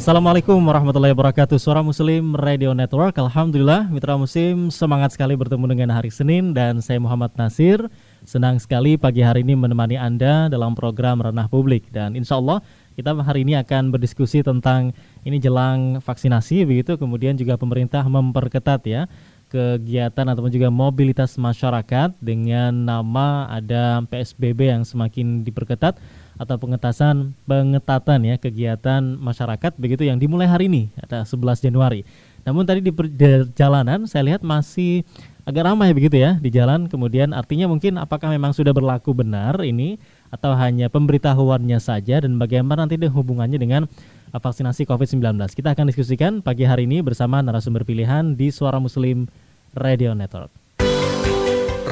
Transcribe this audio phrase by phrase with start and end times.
[0.00, 1.60] Assalamualaikum warahmatullahi wabarakatuh.
[1.60, 3.20] Suara Muslim Radio Network.
[3.20, 7.84] Alhamdulillah Mitra Muslim semangat sekali bertemu dengan hari Senin Dan saya Muhammad Nasir.
[8.24, 11.92] Senang sekali pagi hari ini menemani Anda dalam program Ranah Publik.
[11.92, 12.64] Dan insya Allah
[12.96, 16.96] kita hari ini akan berdiskusi tentang Ini jelang vaksinasi begitu.
[16.96, 19.04] Kemudian juga pemerintah memperketat ya
[19.52, 25.98] kegiatan ataupun juga mobilitas masyarakat dengan nama ada PSBB yang semakin diperketat
[26.40, 32.08] atau pengetasan pengetatan ya kegiatan masyarakat begitu yang dimulai hari ini ada 11 Januari.
[32.48, 35.04] Namun tadi di perjalanan saya lihat masih
[35.44, 36.88] agak ramai begitu ya di jalan.
[36.88, 40.00] Kemudian artinya mungkin apakah memang sudah berlaku benar ini
[40.32, 43.84] atau hanya pemberitahuannya saja dan bagaimana nanti hubungannya dengan
[44.32, 45.36] vaksinasi COVID-19.
[45.52, 49.28] Kita akan diskusikan pagi hari ini bersama narasumber pilihan di Suara Muslim
[49.76, 50.48] Radio Network.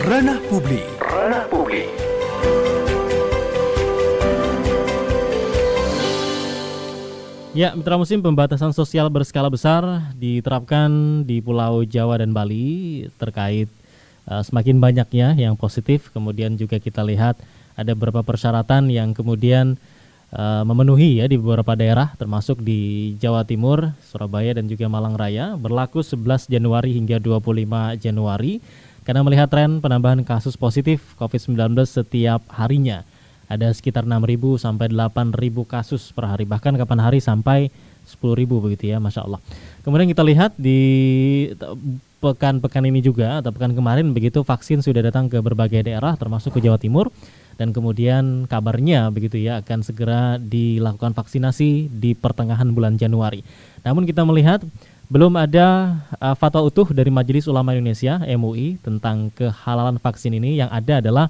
[0.08, 0.88] Ranah Publik.
[1.04, 2.07] Ranah Publik.
[7.56, 9.80] Ya, mitra musim pembatasan sosial berskala besar
[10.20, 13.72] diterapkan di Pulau Jawa dan Bali terkait
[14.28, 16.12] uh, semakin banyaknya yang positif.
[16.12, 17.40] Kemudian juga kita lihat
[17.72, 19.80] ada beberapa persyaratan yang kemudian
[20.28, 25.56] uh, memenuhi ya di beberapa daerah termasuk di Jawa Timur, Surabaya dan juga Malang Raya.
[25.56, 28.60] Berlaku 11 Januari hingga 25 Januari.
[29.08, 31.56] Karena melihat tren penambahan kasus positif COVID-19
[31.88, 33.08] setiap harinya
[33.48, 36.44] ada sekitar 6.000 sampai 8.000 kasus per hari.
[36.44, 37.72] Bahkan kapan hari sampai
[38.04, 39.40] 10.000 begitu ya Masya Allah.
[39.82, 40.80] Kemudian kita lihat di
[42.18, 46.60] pekan-pekan ini juga atau pekan kemarin begitu vaksin sudah datang ke berbagai daerah termasuk ke
[46.66, 47.14] Jawa Timur
[47.58, 53.42] dan kemudian kabarnya begitu ya akan segera dilakukan vaksinasi di pertengahan bulan Januari.
[53.82, 54.62] Namun kita melihat
[55.08, 60.60] belum ada uh, fatwa utuh dari Majelis Ulama Indonesia MUI tentang kehalalan vaksin ini.
[60.60, 61.26] Yang ada adalah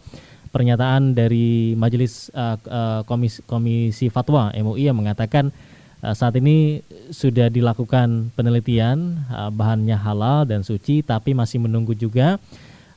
[0.50, 5.52] pernyataan dari Majelis uh, uh, Komisi, Komisi Fatwa MUI yang mengatakan
[6.00, 6.80] uh, saat ini
[7.12, 12.40] sudah dilakukan penelitian uh, bahannya halal dan suci tapi masih menunggu juga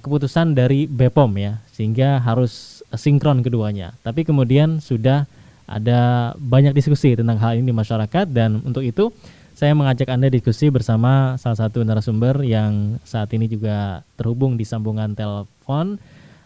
[0.01, 3.95] keputusan dari BPOM ya sehingga harus sinkron keduanya.
[4.01, 5.29] Tapi kemudian sudah
[5.69, 9.13] ada banyak diskusi tentang hal ini di masyarakat dan untuk itu
[9.55, 15.13] saya mengajak Anda diskusi bersama salah satu narasumber yang saat ini juga terhubung di sambungan
[15.13, 16.01] telepon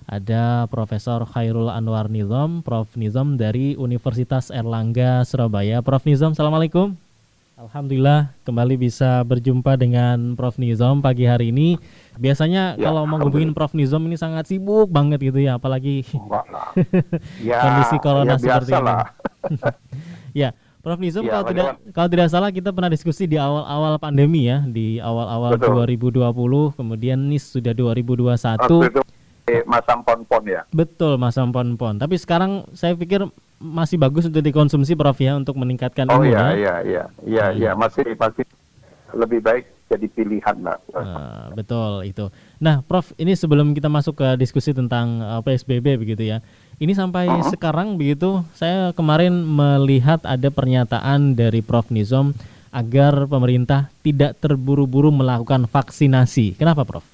[0.05, 5.81] ada Profesor Khairul Anwar Nizam, Prof Nizam dari Universitas Erlangga Surabaya.
[5.81, 6.93] Prof Nizam, Assalamualaikum.
[7.55, 11.79] Alhamdulillah kembali bisa berjumpa dengan Prof Nizam pagi hari ini.
[12.19, 16.05] Biasanya ya, kalau mau ngubungin Prof Nizam ini sangat sibuk banget gitu ya, apalagi
[17.47, 18.93] ya, kondisi corona ya, seperti ini.
[20.45, 20.49] ya,
[20.83, 24.59] Prof Nizam ya, kalau tidak kalau tidak salah kita pernah diskusi di awal-awal pandemi ya,
[24.67, 26.27] di awal-awal 2020,
[26.75, 28.35] kemudian ini sudah 2021.
[28.35, 29.01] Waktu itu
[29.65, 30.61] masam pon-pon ya.
[30.73, 32.01] Betul, masam pon-pon.
[32.01, 33.25] Tapi sekarang saya pikir
[33.61, 36.19] masih bagus untuk dikonsumsi Prof ya untuk meningkatkan imun.
[36.19, 38.43] Oh iya, iya, iya, iya, iya, masih pasti
[39.15, 40.77] lebih baik jadi pilihan lah.
[40.91, 42.27] Uh, betul itu.
[42.57, 46.41] Nah, Prof, ini sebelum kita masuk ke diskusi tentang uh, eh, PSBB begitu ya.
[46.75, 47.47] Ini sampai uh -huh.
[47.53, 52.35] sekarang begitu, saya kemarin melihat ada pernyataan dari Prof Nizom
[52.75, 56.59] agar pemerintah tidak terburu-buru melakukan vaksinasi.
[56.59, 57.07] Kenapa, Prof?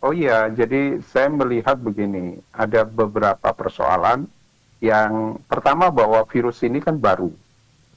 [0.00, 4.24] Oh iya, jadi saya melihat begini, ada beberapa persoalan
[4.80, 7.28] yang pertama bahwa virus ini kan baru.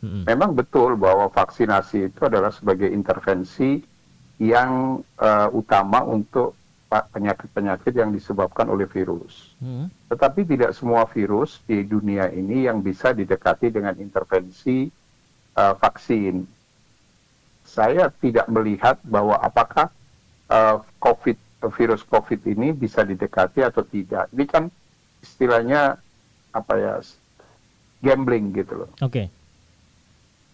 [0.03, 0.27] Hmm.
[0.27, 3.79] Memang betul bahwa vaksinasi itu adalah sebagai intervensi
[4.35, 6.59] yang uh, utama untuk
[6.91, 9.55] penyakit-penyakit yang disebabkan oleh virus.
[9.63, 9.87] Hmm.
[10.11, 14.91] Tetapi tidak semua virus di dunia ini yang bisa didekati dengan intervensi
[15.55, 16.45] uh, vaksin.
[17.63, 19.87] Saya tidak melihat bahwa apakah
[20.51, 21.39] uh, COVID
[21.71, 24.27] virus COVID ini bisa didekati atau tidak.
[24.33, 24.67] Ini kan
[25.23, 25.95] istilahnya
[26.51, 26.93] apa ya
[28.03, 28.89] gambling gitu loh.
[28.99, 29.07] Oke.
[29.07, 29.27] Okay.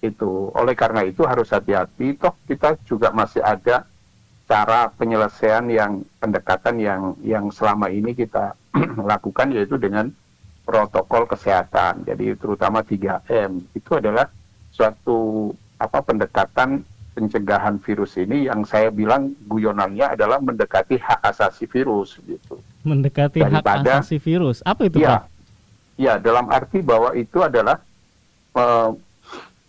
[0.05, 2.15] Itu oleh karena itu harus hati-hati.
[2.19, 3.89] Toh kita juga masih ada
[4.49, 8.57] cara penyelesaian yang pendekatan yang yang selama ini kita
[9.11, 10.09] lakukan yaitu dengan
[10.65, 12.05] protokol kesehatan.
[12.05, 14.29] Jadi terutama 3M itu adalah
[14.69, 15.49] suatu
[15.81, 16.85] apa pendekatan
[17.19, 22.55] pencegahan virus ini yang saya bilang guyonannya adalah mendekati hak asasi virus gitu.
[22.87, 24.63] Mendekati Daripada, hak asasi virus.
[24.63, 25.21] Apa itu, ya, Pak?
[25.99, 27.83] Ya, dalam arti bahwa itu adalah
[28.55, 28.95] uh,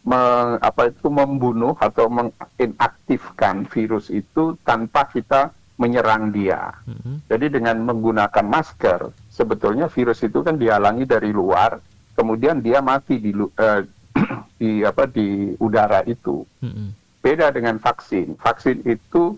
[0.07, 0.21] me,
[0.63, 6.71] apa itu membunuh atau menginaktifkan virus itu tanpa kita menyerang dia.
[6.87, 7.17] Mm-hmm.
[7.27, 11.83] Jadi dengan menggunakan masker, sebetulnya virus itu kan dihalangi dari luar,
[12.15, 13.83] kemudian dia mati di uh,
[14.61, 16.47] di apa di udara itu.
[16.63, 17.00] Mm-hmm.
[17.21, 18.37] Beda dengan vaksin.
[18.41, 19.37] Vaksin itu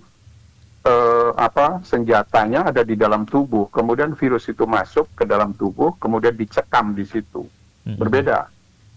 [0.87, 6.39] uh, apa senjatanya ada di dalam tubuh, kemudian virus itu masuk ke dalam tubuh, kemudian
[6.39, 7.43] dicekam di situ.
[7.83, 7.99] Mm-hmm.
[7.99, 8.39] Berbeda.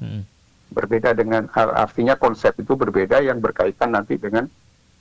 [0.02, 0.36] Mm-hmm
[0.76, 4.50] berbeda dengan artinya konsep itu berbeda yang berkaitan nanti dengan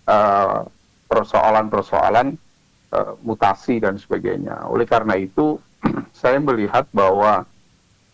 [0.06, 0.62] uh,
[1.10, 2.38] persoalan-persoalan
[2.94, 4.70] uh, mutasi dan sebagainya.
[4.70, 5.58] Oleh karena itu
[6.20, 7.42] saya melihat bahwa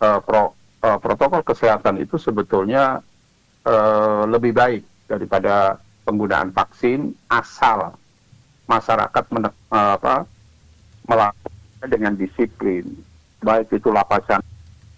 [0.01, 3.05] uh, pro, uh, protokol kesehatan itu sebetulnya
[3.69, 5.75] uh, lebih baik daripada
[6.07, 7.91] penggunaan vaksin asal
[8.65, 10.23] masyarakat men, uh, apa,
[11.03, 12.87] melakukan dengan disiplin,
[13.43, 14.39] baik itu lapasan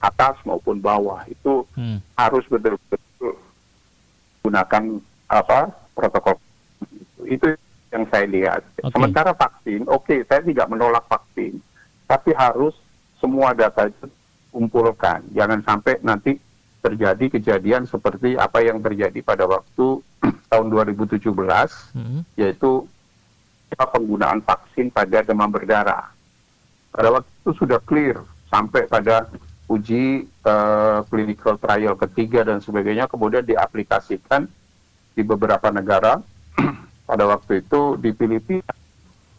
[0.04, 1.98] atas maupun bawah itu hmm.
[2.20, 3.40] harus betul-betul
[4.44, 4.84] gunakan
[5.32, 6.36] apa protokol
[7.24, 7.56] itu
[7.94, 8.62] yang saya lihat.
[8.84, 8.92] Okay.
[8.92, 11.62] Sementara vaksin, oke, okay, saya tidak menolak vaksin,
[12.10, 12.76] tapi harus
[13.22, 14.10] semua data itu
[14.52, 15.24] kumpulkan.
[15.32, 16.36] Jangan sampai nanti
[16.84, 20.04] terjadi kejadian seperti apa yang terjadi pada waktu
[20.52, 22.22] tahun 2017, hmm.
[22.36, 22.84] yaitu
[23.74, 26.12] penggunaan vaksin pada demam berdarah.
[26.94, 28.22] Pada waktu itu sudah clear
[28.52, 29.26] sampai pada
[29.66, 34.46] uji uh, clinical trial ketiga dan sebagainya kemudian diaplikasikan
[35.18, 36.22] di beberapa negara
[37.10, 38.70] pada waktu itu di Filipina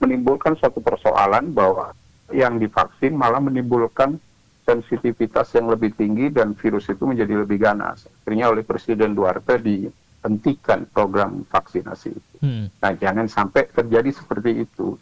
[0.03, 1.95] menimbulkan suatu persoalan bahwa
[2.35, 4.19] yang divaksin malah menimbulkan
[4.65, 8.09] sensitivitas yang lebih tinggi dan virus itu menjadi lebih ganas.
[8.09, 12.35] Akhirnya oleh Presiden Duarte dihentikan program vaksinasi itu.
[12.41, 12.67] Hmm.
[12.81, 14.97] Nah jangan sampai terjadi seperti itu.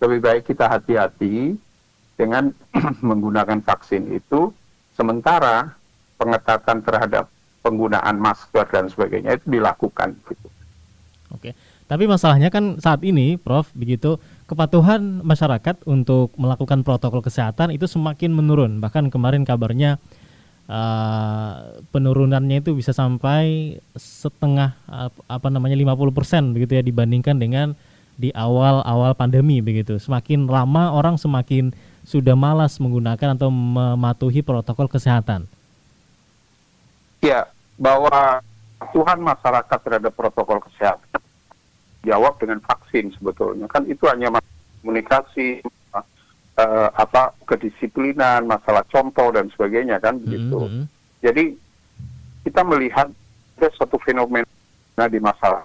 [0.00, 1.56] Lebih baik kita hati-hati
[2.16, 2.52] dengan
[3.08, 4.52] menggunakan vaksin itu
[4.94, 5.74] Sementara
[6.14, 7.26] pengetatan terhadap
[7.66, 10.14] penggunaan masker dan sebagainya itu dilakukan.
[10.22, 10.48] Gitu.
[11.34, 11.50] Oke,
[11.90, 14.22] tapi masalahnya kan saat ini, Prof, begitu
[14.54, 18.78] kepatuhan masyarakat untuk melakukan protokol kesehatan itu semakin menurun.
[18.78, 19.98] Bahkan kemarin kabarnya
[20.70, 24.78] uh, penurunannya itu bisa sampai setengah
[25.26, 27.74] apa namanya 50% begitu ya dibandingkan dengan
[28.14, 29.98] di awal-awal pandemi begitu.
[29.98, 31.74] Semakin lama orang semakin
[32.06, 35.50] sudah malas menggunakan atau mematuhi protokol kesehatan?
[37.18, 38.44] Ya, bahwa
[38.92, 41.23] Tuhan masyarakat terhadap protokol kesehatan
[42.04, 44.30] jawab dengan vaksin sebetulnya kan itu hanya
[44.84, 50.84] komunikasi uh, apa kedisiplinan masalah contoh dan sebagainya kan begitu mm -hmm.
[51.24, 51.44] jadi
[52.44, 53.08] kita melihat
[53.56, 55.64] ada satu fenomena di masalah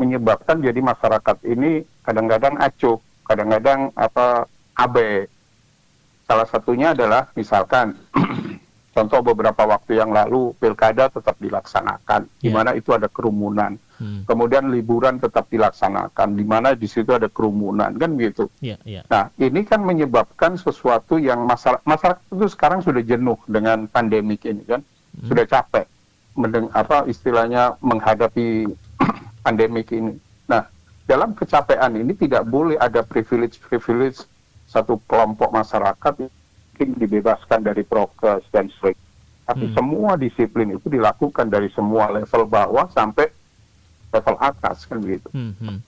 [0.00, 2.96] menyebabkan jadi masyarakat ini kadang-kadang acuh
[3.28, 5.28] kadang-kadang apa abe
[6.28, 7.96] Salah satunya adalah misalkan
[8.94, 12.42] contoh beberapa waktu yang lalu pilkada tetap dilaksanakan, yeah.
[12.44, 13.80] di mana itu ada kerumunan.
[13.98, 14.22] Hmm.
[14.24, 18.46] Kemudian liburan tetap dilaksanakan, di mana di situ ada kerumunan, kan gitu.
[18.62, 19.02] Yeah, yeah.
[19.10, 24.62] Nah, ini kan menyebabkan sesuatu yang masalah masyarakat itu sekarang sudah jenuh dengan pandemik ini
[24.62, 24.86] kan,
[25.18, 25.26] hmm.
[25.26, 25.90] sudah capek,
[26.38, 28.70] mendeng apa istilahnya menghadapi
[29.44, 30.14] pandemik ini.
[30.46, 30.62] Nah,
[31.10, 34.22] dalam kecapean ini tidak boleh ada privilege-privilege
[34.70, 36.30] satu kelompok masyarakat
[36.78, 39.06] mungkin dibebaskan dari prokes dan sebagainya.
[39.48, 39.74] Tapi hmm.
[39.74, 43.32] semua disiplin itu dilakukan dari semua level bawah sampai
[44.12, 45.28] level atas kan begitu.
[45.32, 45.78] Hmm, hmm.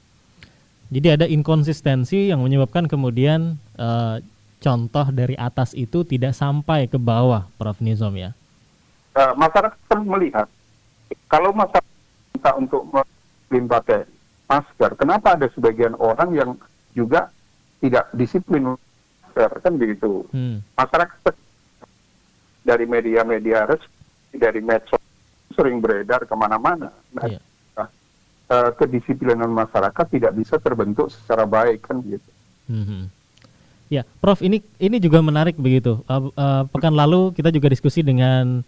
[0.90, 4.18] Jadi ada inkonsistensi yang menyebabkan kemudian uh,
[4.58, 7.78] contoh dari atas itu tidak sampai ke bawah, Prof.
[7.78, 8.34] Nizom ya.
[9.14, 10.46] Uh, masyarakat kan melihat
[11.26, 11.94] kalau masyarakat
[12.34, 12.82] minta untuk
[13.50, 14.06] melimpakai
[14.50, 16.50] masker, kenapa ada sebagian orang yang
[16.94, 17.30] juga
[17.78, 18.74] tidak disiplin
[19.34, 20.26] kan begitu.
[20.34, 20.60] Hmm.
[20.74, 21.34] Masyarakat
[22.66, 25.00] dari media-media resmi, dari medsos
[25.54, 26.92] sering beredar ke mana-mana.
[27.14, 27.42] Nah, yeah.
[28.50, 32.30] Uh, kedisiplinan masyarakat tidak bisa terbentuk secara baik kan gitu.
[32.66, 33.06] Hmm.
[33.90, 36.02] Ya, Prof, ini ini juga menarik begitu.
[36.06, 38.62] Uh, uh, pekan lalu kita juga diskusi dengan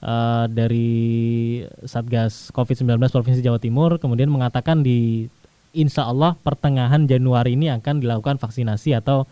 [0.00, 5.28] uh, dari Satgas COVID-19 Provinsi Jawa Timur, kemudian mengatakan di
[5.76, 9.24] insya Allah pertengahan Januari ini akan dilakukan vaksinasi atau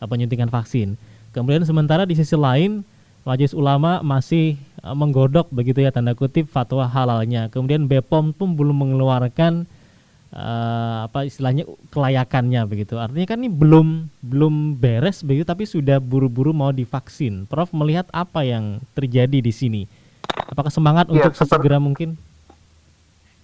[0.00, 0.96] penyuntikan vaksin.
[1.32, 2.84] Kemudian sementara di sisi lain
[3.24, 4.56] Majelis Ulama masih
[4.92, 7.48] menggodok begitu ya tanda kutip fatwa halalnya.
[7.48, 9.66] Kemudian BPOM pun belum mengeluarkan
[10.36, 13.00] uh, apa istilahnya kelayakannya begitu.
[13.00, 17.48] Artinya kan ini belum belum beres begitu tapi sudah buru-buru mau divaksin.
[17.48, 19.82] Prof melihat apa yang terjadi di sini?
[20.46, 22.14] Apakah semangat ya, untuk segera mungkin?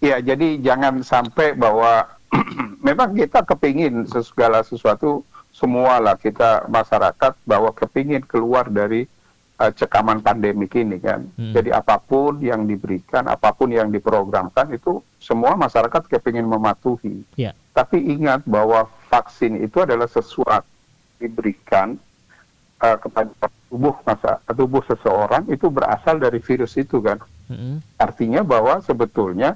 [0.02, 2.10] Ya, jadi jangan sampai bahwa
[2.86, 5.22] memang kita kepingin segala sesuatu
[5.52, 9.04] semua lah kita masyarakat bahwa kepingin keluar dari
[9.62, 11.22] uh, cekaman pandemik ini kan.
[11.38, 11.54] Hmm.
[11.54, 17.22] Jadi apa pun yang diberikan, apa pun yang diprogramkan itu semua masyarakat kepingin mematuhi.
[17.38, 17.54] Yeah.
[17.70, 20.66] Tapi ingat bahwa vaksin itu adalah sesuatu
[21.22, 21.94] diberikan
[22.82, 23.30] uh, kepada
[23.70, 27.22] tubuh masa tubuh seseorang itu berasal dari virus itu kan.
[27.46, 27.78] Hmm.
[28.02, 29.54] Artinya bahwa sebetulnya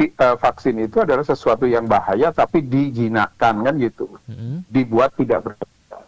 [0.00, 4.08] uh, vaksin itu adalah sesuatu yang bahaya tapi dijinakkan kan gitu.
[4.24, 4.64] Hmm.
[4.72, 6.00] Dibuat tidak berbahaya.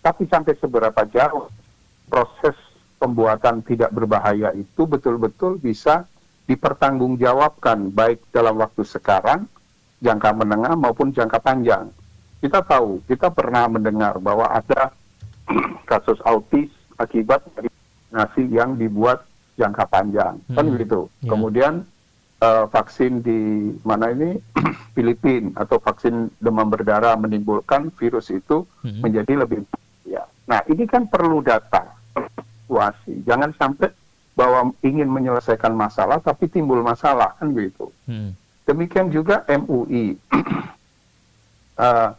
[0.00, 1.50] Tapi sampai seberapa jauh
[2.06, 2.56] proses
[2.96, 6.08] pembuatan tidak berbahaya itu betul-betul bisa
[6.46, 9.50] dipertanggungjawabkan baik dalam waktu sekarang,
[9.98, 11.90] jangka menengah maupun jangka panjang.
[12.38, 14.94] Kita tahu, kita pernah mendengar bahwa ada
[15.90, 19.26] kasus autis akibat dari vaksinasi yang dibuat
[19.58, 20.56] jangka panjang, kan hmm.
[20.56, 21.00] kan begitu.
[21.20, 21.30] Yeah.
[21.34, 21.74] Kemudian
[22.44, 24.38] uh, vaksin di mana ini
[24.94, 29.02] Filipina atau vaksin demam berdarah menimbulkan virus itu hmm.
[29.02, 29.66] menjadi lebih
[30.06, 30.22] ya.
[30.46, 33.22] Nah ini kan perlu data situasi.
[33.24, 33.92] Jangan sampai
[34.36, 37.88] bahwa ingin menyelesaikan masalah tapi timbul masalah kan begitu.
[38.04, 38.36] Hmm.
[38.68, 40.12] Demikian juga MUI.
[40.12, 40.44] uh,
[41.86, 42.10] eh,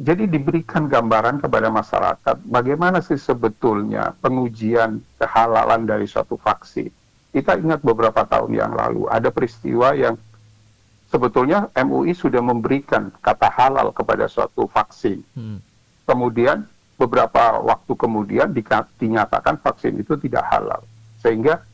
[0.00, 6.88] jadi diberikan gambaran kepada masyarakat bagaimana sih sebetulnya pengujian kehalalan dari suatu vaksin.
[7.30, 10.14] Kita ingat beberapa tahun yang lalu ada peristiwa yang
[11.10, 15.26] sebetulnya MUI sudah memberikan kata halal kepada suatu vaksin.
[15.34, 15.58] Hmm.
[16.06, 16.64] Kemudian
[17.00, 18.52] beberapa waktu kemudian
[19.00, 20.84] dinyatakan vaksin itu tidak halal
[21.24, 21.64] sehingga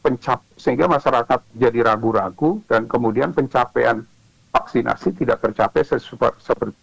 [0.00, 4.04] pencap sehingga masyarakat jadi ragu-ragu dan kemudian pencapaian
[4.56, 6.76] vaksinasi tidak tercapai sesuai seperti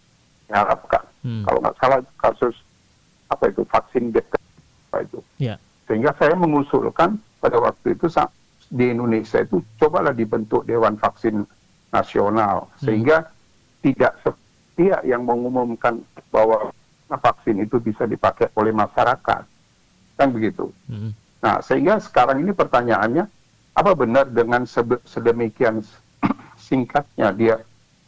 [0.46, 1.42] diharapkan hmm.
[1.48, 2.54] kalau nggak salah kasus
[3.32, 5.56] apa itu vaksin apa itu yeah.
[5.88, 8.06] sehingga saya mengusulkan pada waktu itu
[8.68, 11.48] di Indonesia itu cobalah dibentuk Dewan Vaksin
[11.88, 12.84] Nasional hmm.
[12.84, 13.16] sehingga
[13.80, 16.70] tidak setiap yang mengumumkan bahwa
[17.16, 19.42] vaksin itu bisa dipakai oleh masyarakat.
[20.16, 20.70] Kan begitu.
[20.86, 21.12] Hmm.
[21.42, 23.24] Nah, sehingga sekarang ini pertanyaannya,
[23.74, 24.62] apa benar dengan
[25.02, 25.82] sedemikian
[26.68, 27.54] singkatnya dia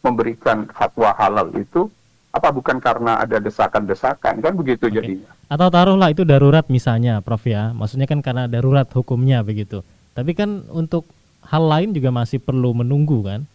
[0.05, 1.91] memberikan fatwa halal itu,
[2.31, 4.95] apa bukan karena ada desakan-desakan, kan begitu okay.
[5.01, 5.31] jadinya.
[5.49, 9.83] Atau taruhlah itu darurat misalnya, Prof ya, maksudnya kan karena darurat hukumnya begitu.
[10.15, 11.11] Tapi kan untuk
[11.43, 13.47] hal lain juga masih perlu menunggu kan?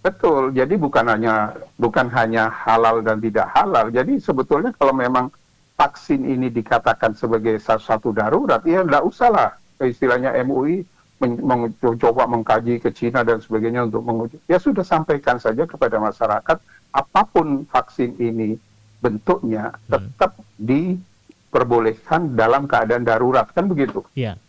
[0.00, 3.92] Betul, jadi bukan hanya bukan hanya halal dan tidak halal.
[3.92, 5.28] Jadi sebetulnya kalau memang
[5.76, 10.84] vaksin ini dikatakan sebagai satu darurat, ya tidak usahlah istilahnya MUI
[11.20, 14.40] mencoba mengkaji ke Cina dan sebagainya untuk menguji.
[14.48, 16.56] Ya sudah sampaikan saja kepada masyarakat
[16.96, 18.56] apa pun vaksin ini
[19.04, 19.84] bentuknya hmm.
[19.92, 24.00] tetap diperbolehkan dalam keadaan darurat kan begitu.
[24.16, 24.40] Yeah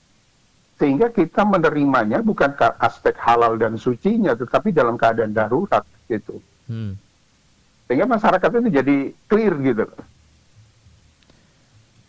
[0.81, 6.41] sehingga kita menerimanya bukan ke aspek halal dan sucinya, tetapi dalam keadaan darurat gitu.
[6.65, 6.97] Hmm.
[7.85, 8.97] Sehingga masyarakat itu jadi
[9.29, 9.85] clear gitu.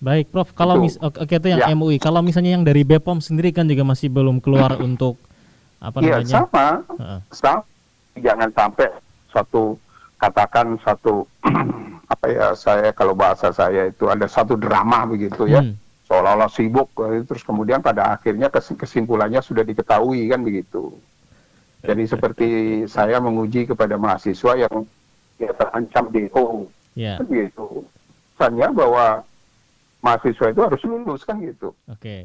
[0.00, 0.56] Baik, Prof.
[0.56, 1.76] Kalau mis oke itu yang ya.
[1.76, 2.00] MUI.
[2.00, 5.20] Kalau misalnya yang dari BPOM sendiri kan juga masih belum keluar untuk
[5.76, 6.32] apa ya, namanya?
[6.32, 6.66] sama.
[6.96, 7.20] Uh.
[7.28, 7.60] sama.
[8.16, 8.88] Jangan sampai
[9.28, 9.76] suatu
[10.16, 11.28] katakan satu
[12.12, 15.60] apa ya saya kalau bahasa saya itu ada satu drama begitu ya.
[15.60, 15.76] Hmm
[16.12, 20.92] seolah-olah sibuk eh, terus kemudian pada akhirnya kesimpulannya sudah diketahui kan begitu.
[21.80, 22.48] Jadi seperti
[22.84, 24.84] saya menguji kepada mahasiswa yang
[25.40, 27.16] ya, terancam DO, yeah.
[27.16, 27.88] kan gitu.
[28.36, 29.24] Pesannya bahwa
[30.04, 31.72] mahasiswa itu harus lulus kan gitu.
[31.88, 31.96] Oke.
[31.96, 32.20] Okay.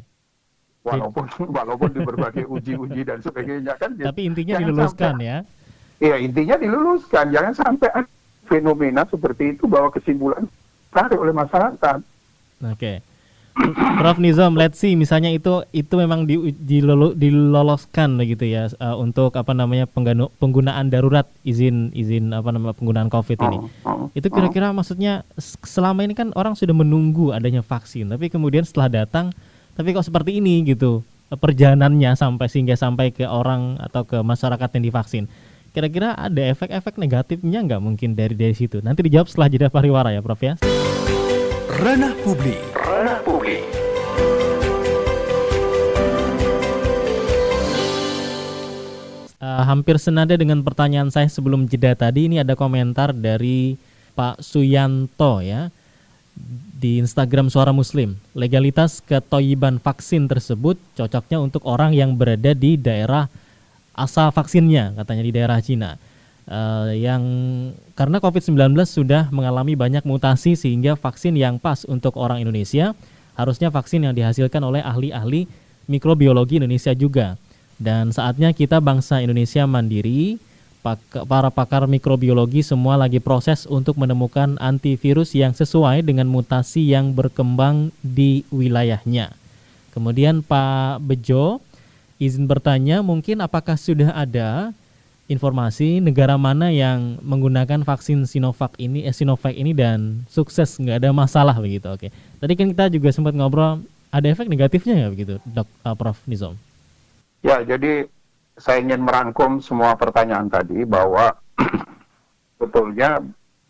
[0.84, 1.26] Walaupun
[1.58, 3.96] walaupun di berbagai uji-uji dan sebagainya kan.
[3.96, 5.38] Tapi intinya diluluskan sampai, ya.
[6.04, 7.26] Iya intinya diluluskan.
[7.32, 7.90] Jangan sampai
[8.52, 10.44] fenomena seperti itu bahwa kesimpulan
[10.92, 12.00] tarik oleh masyarakat.
[12.68, 12.76] Oke.
[12.76, 12.98] Okay.
[13.98, 19.34] Prof Nizam, let's see misalnya itu itu memang di, dilolo, diloloskan begitu ya uh, untuk
[19.34, 23.58] apa namanya pengganu, penggunaan darurat izin izin apa namanya penggunaan COVID ini.
[24.14, 25.26] Itu kira-kira maksudnya
[25.66, 29.34] selama ini kan orang sudah menunggu adanya vaksin, tapi kemudian setelah datang,
[29.74, 31.02] tapi kok seperti ini gitu
[31.34, 35.26] perjalanannya sampai sehingga sampai ke orang atau ke masyarakat yang divaksin.
[35.76, 38.80] Kira-kira ada efek-efek negatifnya nggak mungkin dari dari situ?
[38.80, 40.56] Nanti dijawab setelah jeda pariwara ya, Prof ya.
[41.78, 42.77] Ranah publik.
[42.98, 43.62] Ranah publik.
[49.38, 53.78] Uh, hampir senada dengan pertanyaan saya sebelum jeda tadi ini ada komentar dari
[54.18, 55.70] Pak Suyanto ya
[56.74, 58.18] di Instagram Suara Muslim.
[58.34, 63.30] Legalitas ketoyiban vaksin tersebut cocoknya untuk orang yang berada di daerah
[63.94, 66.02] asal vaksinnya katanya di daerah Cina
[66.48, 67.24] uh, yang
[67.94, 72.96] karena COVID-19 sudah mengalami banyak mutasi sehingga vaksin yang pas untuk orang Indonesia
[73.38, 75.46] harusnya vaksin yang dihasilkan oleh ahli-ahli
[75.86, 77.38] mikrobiologi Indonesia juga.
[77.78, 80.42] Dan saatnya kita bangsa Indonesia mandiri
[81.28, 87.92] para pakar mikrobiologi semua lagi proses untuk menemukan antivirus yang sesuai dengan mutasi yang berkembang
[88.00, 89.36] di wilayahnya.
[89.92, 91.60] Kemudian Pak Bejo
[92.18, 94.72] izin bertanya mungkin apakah sudah ada
[95.28, 101.10] informasi negara mana yang menggunakan vaksin Sinovac ini eh, Sinovac ini dan sukses nggak ada
[101.12, 101.88] masalah begitu.
[101.92, 102.08] Oke.
[102.40, 106.56] Tadi kan kita juga sempat ngobrol ada efek negatifnya ya begitu, Dok uh, Prof Nizam?
[107.44, 108.08] Ya, jadi
[108.58, 111.36] saya ingin merangkum semua pertanyaan tadi bahwa
[112.60, 113.20] betulnya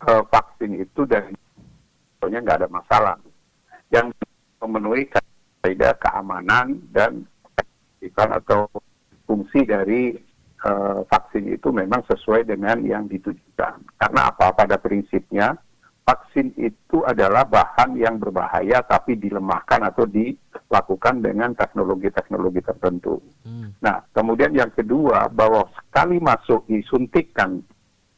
[0.06, 1.34] uh, vaksin itu dari
[2.16, 3.16] sebetulnya nggak ada masalah.
[3.90, 4.14] Yang
[4.62, 5.10] memenuhi
[5.66, 7.26] kaidah keamanan dan
[8.16, 8.72] atau
[9.28, 10.16] fungsi dari
[10.66, 13.84] uh, vaksin itu memang sesuai dengan yang ditujukan.
[14.00, 14.56] Karena apa?
[14.56, 15.54] Pada prinsipnya
[16.08, 23.20] vaksin itu adalah bahan yang berbahaya tapi dilemahkan atau dilakukan dengan teknologi-teknologi tertentu.
[23.44, 23.76] Hmm.
[23.84, 27.60] Nah, kemudian yang kedua bahwa sekali masuk disuntikkan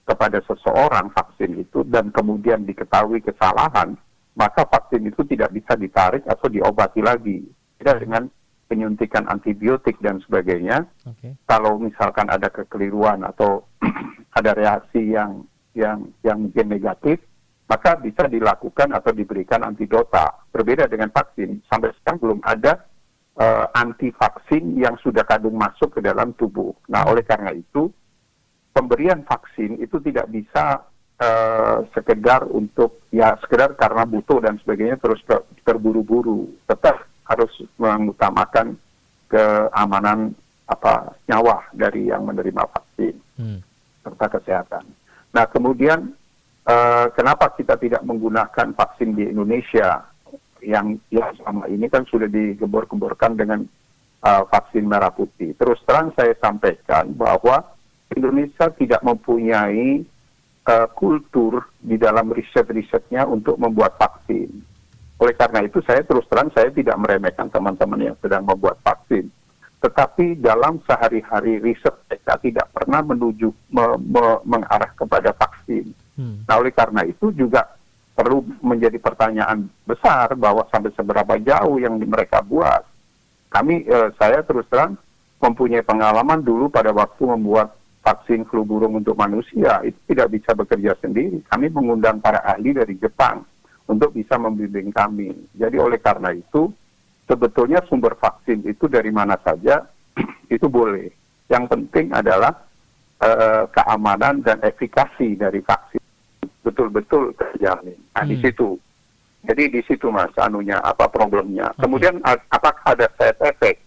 [0.06, 3.98] kepada seseorang vaksin itu dan kemudian diketahui kesalahan,
[4.38, 7.42] maka vaksin itu tidak bisa ditarik atau diobati lagi.
[7.82, 8.30] Tidak dengan
[8.70, 10.86] penyuntikan antibiotik dan sebagainya.
[11.02, 11.34] Okay.
[11.50, 13.66] Kalau misalkan ada kekeliruan atau
[14.38, 15.42] ada reaksi yang
[15.74, 17.18] yang yang mungkin negatif,
[17.66, 20.46] maka bisa dilakukan atau diberikan antidota.
[20.54, 22.86] Berbeda dengan vaksin, sampai sekarang belum ada
[23.42, 26.70] uh, anti vaksin yang sudah kadung masuk ke dalam tubuh.
[26.94, 27.90] Nah, oleh karena itu
[28.70, 30.86] pemberian vaksin itu tidak bisa
[31.18, 35.20] uh, sekedar untuk ya sekedar karena butuh dan sebagainya terus
[35.66, 36.54] terburu-buru.
[36.70, 38.74] Tetap harus mengutamakan
[39.30, 40.34] keamanan
[40.66, 43.60] apa nyawa dari yang menerima vaksin hmm.
[44.06, 44.86] serta kesehatan.
[45.34, 46.14] Nah kemudian
[46.66, 50.06] uh, kenapa kita tidak menggunakan vaksin di Indonesia
[50.60, 53.64] yang ya selama ini kan sudah digebor-geborkan dengan
[54.26, 55.56] uh, vaksin merah putih.
[55.56, 57.64] Terus terang saya sampaikan bahwa
[58.14, 60.04] Indonesia tidak mempunyai
[60.68, 64.50] uh, kultur di dalam riset-risetnya untuk membuat vaksin.
[65.20, 69.28] Oleh karena itu saya terus terang saya tidak meremehkan teman-teman yang sedang membuat vaksin.
[69.80, 75.92] Tetapi dalam sehari-hari riset mereka tidak pernah menuju me, me, mengarah kepada vaksin.
[76.16, 76.44] Hmm.
[76.48, 77.68] Nah oleh karena itu juga
[78.16, 82.84] perlu menjadi pertanyaan besar bahwa sampai seberapa jauh yang mereka buat.
[83.52, 85.00] Kami eh, saya terus terang
[85.40, 90.96] mempunyai pengalaman dulu pada waktu membuat vaksin flu burung untuk manusia itu tidak bisa bekerja
[91.00, 91.44] sendiri.
[91.48, 93.44] Kami mengundang para ahli dari Jepang
[93.90, 95.34] untuk bisa membimbing kami.
[95.58, 96.70] Jadi oleh karena itu,
[97.26, 99.82] sebetulnya sumber vaksin itu dari mana saja
[100.56, 101.10] itu boleh.
[101.50, 102.54] Yang penting adalah
[103.18, 106.00] uh, keamanan dan efikasi dari vaksin
[106.62, 107.98] betul-betul terjamin.
[108.14, 108.32] Nah hmm.
[108.32, 108.78] di situ.
[109.40, 111.72] Jadi di situ mas anunya apa problemnya.
[111.74, 111.88] Okay.
[111.88, 112.20] Kemudian
[112.52, 113.80] apakah ada side effect?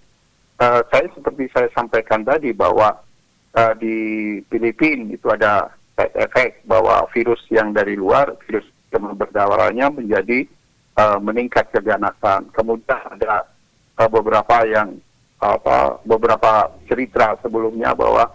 [0.56, 2.96] Uh, saya seperti saya sampaikan tadi bahwa
[3.54, 3.96] uh, di
[4.48, 10.44] Filipina itu ada side effect bahwa virus yang dari luar, virus demam berdarahnya menjadi
[11.00, 12.52] uh, meningkat keganasan.
[12.52, 13.48] Kemudian ada
[13.96, 15.00] uh, beberapa yang
[15.42, 18.31] apa beberapa cerita sebelumnya bahwa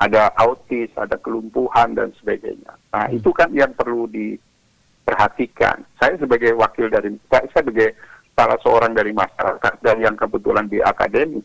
[0.00, 2.72] ada autis, ada kelumpuhan dan sebagainya.
[2.92, 3.16] Nah, hmm.
[3.20, 5.84] itu kan yang perlu diperhatikan.
[6.00, 7.96] Saya sebagai wakil dari saya sebagai
[8.36, 11.40] salah seorang dari masyarakat dan yang kebetulan di akademi,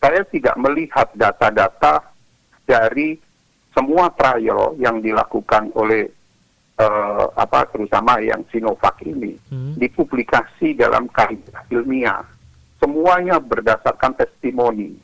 [0.00, 2.00] saya tidak melihat data-data
[2.64, 3.20] dari
[3.76, 6.08] semua trial yang dilakukan oleh
[6.78, 9.78] uh, apa terutama yang Sinovac ini hmm.
[9.78, 12.22] dipublikasi dalam kajian ilmiah.
[12.82, 14.98] Semuanya berdasarkan testimoni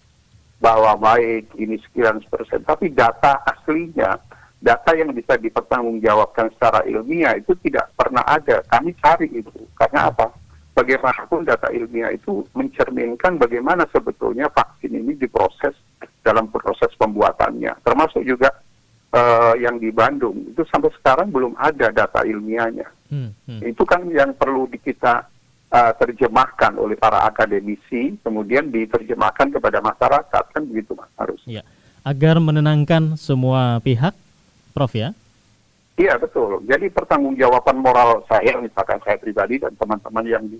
[0.60, 4.20] bahwa baik ini sekian persen, tapi data aslinya,
[4.60, 8.60] data yang bisa dipertanggungjawabkan secara ilmiah itu tidak pernah ada.
[8.68, 10.28] Kami cari itu karena apa?
[10.76, 15.72] Bagaimanapun data ilmiah itu mencerminkan bagaimana sebetulnya vaksin ini diproses
[16.20, 18.52] dalam proses pembuatannya, termasuk juga
[19.14, 22.88] uh, yang di Bandung itu sampai sekarang belum ada data ilmiahnya.
[23.10, 23.60] Hmm, hmm.
[23.66, 25.26] Itu kan yang perlu di kita
[25.70, 31.40] uh, terjemahkan oleh para akademisi, kemudian diterjemahkan kepada masyarakat kan begitu mas harus.
[31.46, 31.66] Ya.
[32.00, 34.16] Agar menenangkan semua pihak,
[34.72, 35.12] Prof ya.
[36.00, 36.64] Iya betul.
[36.64, 40.56] Jadi pertanggungjawaban moral saya, misalkan saya pribadi dan teman-teman yang di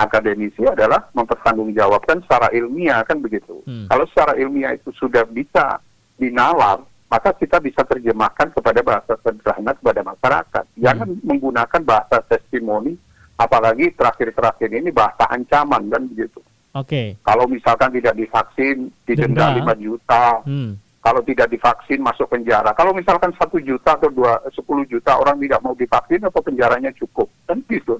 [0.00, 3.62] akademisi adalah mempertanggungjawabkan secara ilmiah kan begitu.
[3.68, 3.86] Hmm.
[3.86, 5.78] Kalau secara ilmiah itu sudah bisa
[6.18, 10.64] dinalar, maka kita bisa terjemahkan kepada bahasa sederhana kepada masyarakat.
[10.78, 11.26] Jangan hmm.
[11.26, 12.94] menggunakan bahasa testimoni,
[13.34, 16.38] apalagi terakhir-terakhir ini bahasa ancaman dan begitu.
[16.70, 16.86] Oke.
[16.86, 17.06] Okay.
[17.26, 20.38] Kalau misalkan tidak divaksin, didenda lima juta.
[20.46, 20.78] Hmm.
[21.00, 22.70] Kalau tidak divaksin masuk penjara.
[22.76, 27.26] Kalau misalkan satu juta atau dua sepuluh juta orang tidak mau divaksin atau penjaranya cukup,
[27.48, 27.98] kan gitu.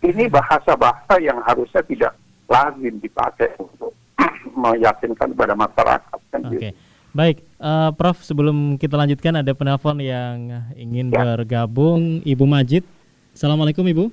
[0.00, 2.14] Ini bahasa-bahasa yang harusnya tidak
[2.48, 3.92] lazim dipakai untuk
[4.64, 6.20] meyakinkan kepada masyarakat.
[6.32, 6.72] Kan okay.
[6.72, 6.91] gitu.
[7.12, 8.24] Baik, uh, Prof.
[8.24, 11.36] Sebelum kita lanjutkan ada penelpon yang ingin ya.
[11.36, 12.88] bergabung, Ibu Majid.
[13.36, 14.08] Assalamualaikum Ibu.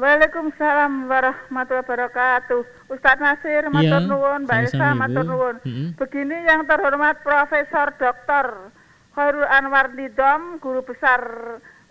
[0.00, 2.60] Waalaikumsalam warahmatullahi wabarakatuh.
[2.88, 5.56] Ustadz Nasir, iya, matur nuwun, Mbak Elsa, matur nuwun.
[5.60, 5.88] Mm-hmm.
[6.00, 8.72] Begini yang terhormat Profesor Dr.
[9.12, 11.20] Khairul Anwar Nidom, guru besar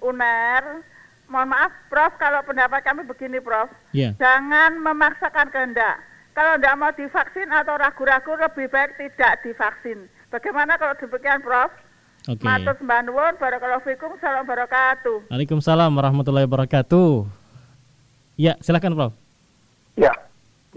[0.02, 0.82] UNER.
[1.30, 3.70] Mohon maaf, Prof, kalau pendapat kami begini, Prof.
[3.94, 4.18] Yeah.
[4.18, 6.02] Jangan memaksakan kehendak.
[6.34, 10.10] Kalau tidak mau divaksin atau ragu-ragu, lebih baik tidak divaksin.
[10.30, 11.74] Bagaimana kalau demikian, Prof?
[12.30, 12.38] Oke.
[12.38, 12.46] Okay.
[12.46, 15.34] Matur sembah nuwun, barakallahu fikum, salam barakatuh.
[15.34, 17.26] Waalaikumsalam warahmatullahi wabarakatuh.
[18.38, 19.14] Ya, silakan Prof.
[19.98, 20.14] Ya,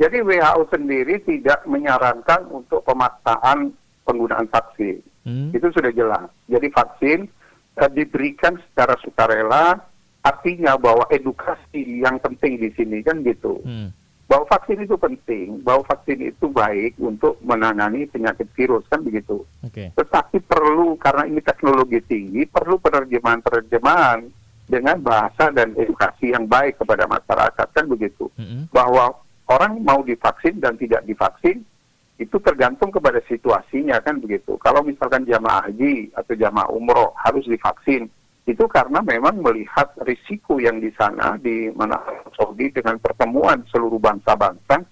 [0.00, 3.76] jadi WHO sendiri tidak menyarankan untuk pemaksaan
[4.08, 5.04] penggunaan vaksin.
[5.28, 5.52] Hmm.
[5.52, 6.32] Itu sudah jelas.
[6.48, 7.28] Jadi vaksin
[7.76, 9.84] uh, diberikan secara sukarela,
[10.24, 13.60] artinya bahwa edukasi yang penting di sini kan gitu.
[13.62, 13.92] Hmm.
[14.32, 19.44] Bahwa vaksin itu penting, bahwa vaksin itu baik untuk menangani penyakit virus kan begitu.
[19.60, 19.92] Okay.
[19.92, 24.24] Tetapi perlu karena ini teknologi tinggi, perlu penerjemahan-penerjemahan
[24.72, 28.72] dengan bahasa dan edukasi yang baik kepada masyarakat kan begitu mm-hmm.
[28.72, 29.12] bahwa
[29.52, 31.60] orang mau divaksin dan tidak divaksin
[32.16, 38.08] itu tergantung kepada situasinya kan begitu kalau misalkan jamaah haji atau jamaah umroh harus divaksin
[38.42, 41.94] itu karena memang melihat risiko yang di sana di mana
[42.34, 44.82] Saudi dengan pertemuan seluruh bangsa-bangsa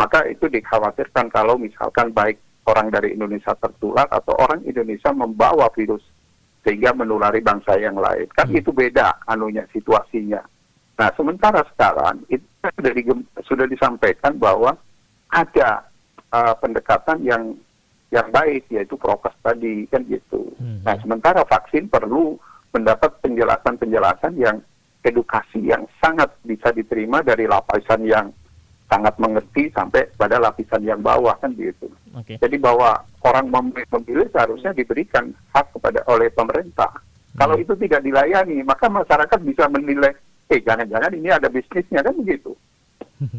[0.00, 6.00] maka itu dikhawatirkan kalau misalkan baik orang dari Indonesia tertular atau orang Indonesia membawa virus
[6.64, 8.28] sehingga menulari bangsa yang lain.
[8.32, 8.60] Kan hmm.
[8.64, 10.40] itu beda anunya situasinya.
[10.96, 12.44] Nah, sementara sekarang itu
[12.76, 13.02] sudah di,
[13.44, 14.76] sudah disampaikan bahwa
[15.32, 15.88] ada
[16.32, 17.56] uh, pendekatan yang
[18.10, 20.52] yang baik yaitu prokes tadi kan gitu.
[20.60, 20.84] Hmm.
[20.84, 22.36] Nah, sementara vaksin perlu
[22.70, 24.62] mendapat penjelasan-penjelasan yang
[25.00, 28.28] edukasi yang sangat bisa diterima dari lapisan yang
[28.90, 31.86] sangat mengerti sampai pada lapisan yang bawah kan gitu.
[32.20, 32.42] Okay.
[32.42, 36.90] Jadi bahwa orang memilih seharusnya diberikan hak kepada oleh pemerintah.
[36.90, 37.38] Hmm.
[37.38, 40.10] Kalau itu tidak dilayani, maka masyarakat bisa menilai,
[40.50, 42.50] eh jangan-jangan ini ada bisnisnya kan begitu.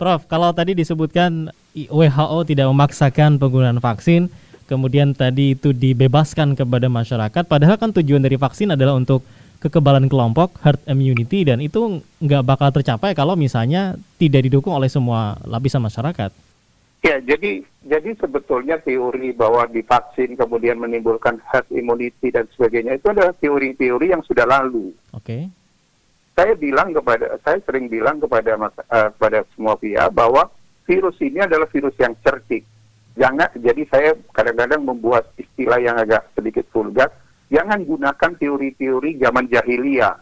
[0.00, 4.28] Prof, kalau tadi disebutkan WHO tidak memaksakan penggunaan vaksin,
[4.70, 9.26] kemudian tadi itu dibebaskan kepada masyarakat, padahal kan tujuan dari vaksin adalah untuk
[9.60, 15.36] kekebalan kelompok, herd immunity, dan itu nggak bakal tercapai kalau misalnya tidak didukung oleh semua
[15.44, 16.32] lapisan masyarakat.
[17.00, 23.32] Ya, jadi jadi sebetulnya teori bahwa divaksin kemudian menimbulkan herd immunity dan sebagainya itu adalah
[23.40, 24.92] teori-teori yang sudah lalu.
[25.16, 25.24] Oke.
[25.24, 25.42] Okay.
[26.36, 30.48] Saya bilang kepada saya sering bilang kepada uh, kepada semua pihak bahwa
[30.84, 32.64] virus ini adalah virus yang cerdik.
[33.18, 37.10] Jangan jadi saya kadang-kadang membuat istilah yang agak sedikit vulgar
[37.50, 40.16] jangan gunakan teori-teori zaman jahiliyah.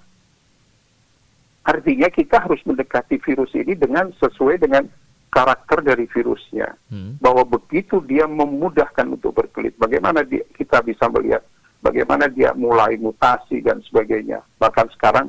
[1.68, 4.88] Artinya kita harus mendekati virus ini dengan sesuai dengan
[5.28, 6.72] karakter dari virusnya.
[6.88, 7.20] Hmm.
[7.20, 11.44] Bahwa begitu dia memudahkan untuk berkelit, bagaimana dia, kita bisa melihat
[11.84, 14.40] bagaimana dia mulai mutasi dan sebagainya.
[14.56, 15.28] Bahkan sekarang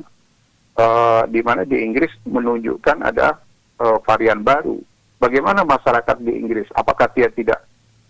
[0.80, 3.38] uh, di mana di Inggris menunjukkan ada
[3.78, 4.80] uh, varian baru.
[5.20, 6.64] Bagaimana masyarakat di Inggris?
[6.72, 7.60] Apakah dia tidak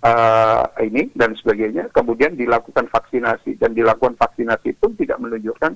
[0.07, 5.75] uh, ini dan sebagainya, kemudian dilakukan vaksinasi dan dilakukan vaksinasi itu tidak menunjukkan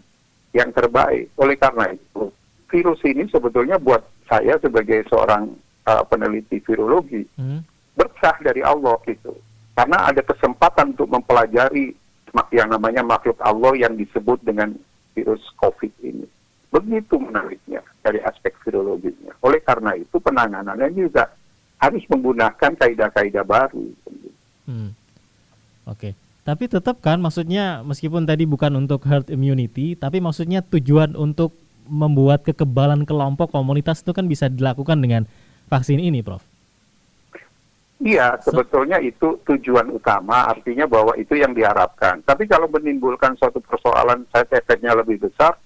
[0.55, 1.29] yang terbaik.
[1.35, 2.31] Oleh karena itu,
[2.71, 5.53] virus ini sebetulnya buat saya sebagai seorang
[5.91, 7.61] uh, peneliti virologi hmm.
[7.99, 9.35] berkah dari Allah itu,
[9.75, 11.93] karena ada kesempatan untuk mempelajari
[12.51, 14.75] yang namanya makhluk Allah yang disebut dengan
[15.15, 16.27] virus COVID ini.
[16.75, 19.31] Begitu menariknya dari aspek virologinya.
[19.47, 21.31] Oleh karena itu penanganannya juga
[21.79, 23.87] harus menggunakan kaidah-kaidah baru.
[24.67, 24.91] Hmm.
[25.87, 26.11] Oke.
[26.11, 26.13] Okay.
[26.45, 31.57] Tapi tetap kan maksudnya meskipun tadi bukan untuk herd immunity, tapi maksudnya tujuan untuk
[31.89, 35.25] membuat kekebalan kelompok komunitas itu kan bisa dilakukan dengan
[35.73, 36.45] vaksin ini, Prof.
[38.05, 42.21] Iya, sebetulnya itu tujuan utama, artinya bahwa itu yang diharapkan.
[42.29, 45.57] Tapi kalau menimbulkan suatu persoalan side efeknya lebih besar,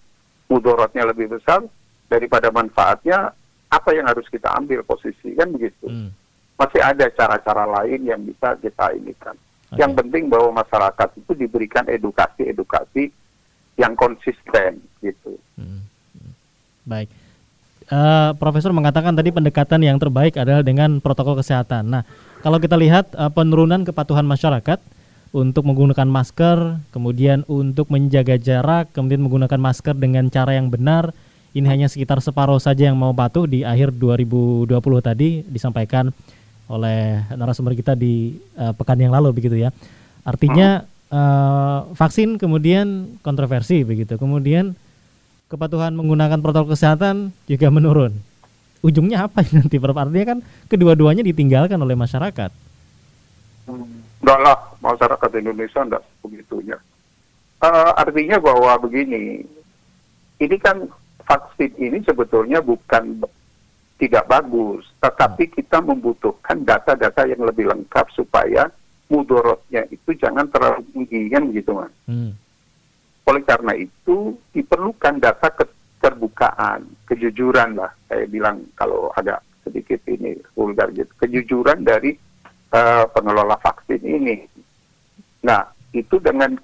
[0.48, 1.62] mudorotnya lebih besar
[2.08, 3.30] daripada manfaatnya,
[3.68, 5.86] apa yang harus kita ambil posisi kan begitu.
[5.86, 6.10] Hmm
[6.58, 9.38] masih ada cara-cara lain yang bisa kita inikan.
[9.70, 9.78] Okay.
[9.78, 13.14] Yang penting bahwa masyarakat itu diberikan edukasi-edukasi
[13.78, 15.38] yang konsisten gitu.
[15.54, 15.86] Hmm.
[16.82, 17.06] Baik.
[17.88, 21.88] Uh, Profesor mengatakan tadi pendekatan yang terbaik adalah dengan protokol kesehatan.
[21.88, 22.02] Nah,
[22.42, 24.82] kalau kita lihat uh, penurunan kepatuhan masyarakat
[25.32, 31.12] untuk menggunakan masker, kemudian untuk menjaga jarak, kemudian menggunakan masker dengan cara yang benar,
[31.52, 34.68] ini hanya sekitar separuh saja yang mau patuh di akhir 2020
[35.00, 36.12] tadi disampaikan
[36.68, 39.72] oleh narasumber kita di uh, pekan yang lalu begitu ya.
[40.24, 44.20] Artinya uh, vaksin kemudian kontroversi begitu.
[44.20, 44.76] Kemudian
[45.48, 48.12] kepatuhan menggunakan protokol kesehatan juga menurun.
[48.84, 49.80] Ujungnya apa nanti?
[49.80, 50.38] Artinya kan
[50.68, 52.52] kedua-duanya ditinggalkan oleh masyarakat.
[54.18, 56.78] Enggak lah, masyarakat Indonesia enggak begitunya.
[57.58, 59.42] Uh, artinya bahwa begini,
[60.38, 60.86] ini kan
[61.26, 63.22] vaksin ini sebetulnya bukan
[63.98, 68.70] tidak bagus, tetapi kita membutuhkan data-data yang lebih lengkap supaya
[69.10, 71.92] mudorotnya itu jangan terlalu tinggi kan gitu mas.
[72.06, 72.32] Hmm.
[73.26, 77.90] Oleh karena itu diperlukan data keterbukaan, kejujuran lah.
[78.06, 82.14] Saya bilang kalau ada sedikit ini vulgar gitu, kejujuran dari
[82.72, 84.44] uh, pengelola vaksin ini.
[85.44, 86.56] Nah itu dengan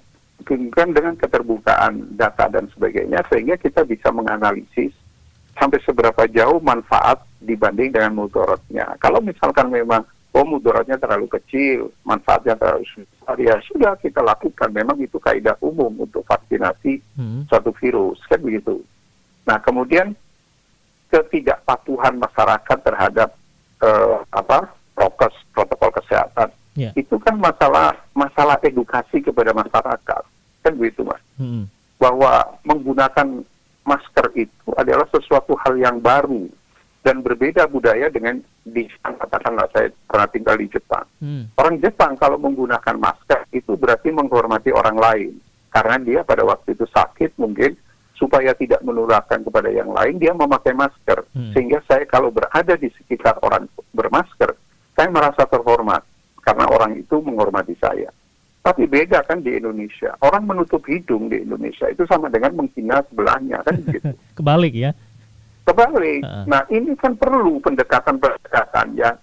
[0.45, 4.93] kan dengan keterbukaan data dan sebagainya sehingga kita bisa menganalisis
[5.55, 8.93] sampai seberapa jauh manfaat dibanding dengan mudorotnya.
[8.99, 10.03] Kalau misalkan memang
[10.35, 14.69] oh mudorotnya terlalu kecil, manfaatnya terlalu besar, ya sudah kita lakukan.
[14.75, 17.47] Memang itu kaidah umum untuk vaksinasi hmm.
[17.47, 18.83] suatu virus, kan begitu.
[19.47, 20.11] Nah kemudian
[21.07, 23.29] ketidakpatuhan masyarakat terhadap
[23.79, 26.95] uh, apa prokes protokol kesehatan yeah.
[26.95, 30.23] itu kan masalah masalah edukasi kepada masyarakat
[30.63, 31.67] kan begitu mas hmm.
[32.01, 33.43] bahwa menggunakan
[33.85, 36.49] masker itu adalah sesuatu hal yang baru
[37.05, 41.05] dan berbeda budaya dengan di katakanlah saya pernah tinggal di Jepang.
[41.21, 41.53] Hmm.
[41.53, 45.37] Orang Jepang kalau menggunakan masker itu berarti menghormati orang lain
[45.69, 47.77] karena dia pada waktu itu sakit mungkin
[48.17, 51.53] supaya tidak menularkan kepada yang lain dia memakai masker hmm.
[51.53, 54.54] sehingga saya kalau berada di sekitar orang bermasker
[55.05, 56.01] saya merasa terhormat
[56.41, 58.09] karena orang itu menghormati saya.
[58.65, 60.17] Tapi beda kan di Indonesia.
[60.25, 64.09] Orang menutup hidung di Indonesia itu sama dengan menghina sebelahnya kan gitu.
[64.41, 64.97] Kebalik ya.
[65.69, 66.25] Kebalik.
[66.25, 66.49] Uh.
[66.49, 69.13] Nah, ini kan perlu pendekatan-pendekatan yang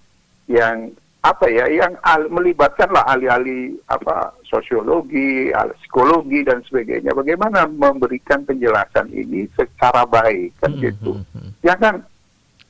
[0.47, 0.87] yang
[1.19, 7.11] apa ya yang al, melibatkanlah ahli-ahli apa sosiologi, ahli psikologi dan sebagainya.
[7.11, 11.19] Bagaimana memberikan penjelasan ini secara baik kan hmm, gitu.
[11.19, 11.51] Hmm, hmm.
[11.59, 11.95] Jangan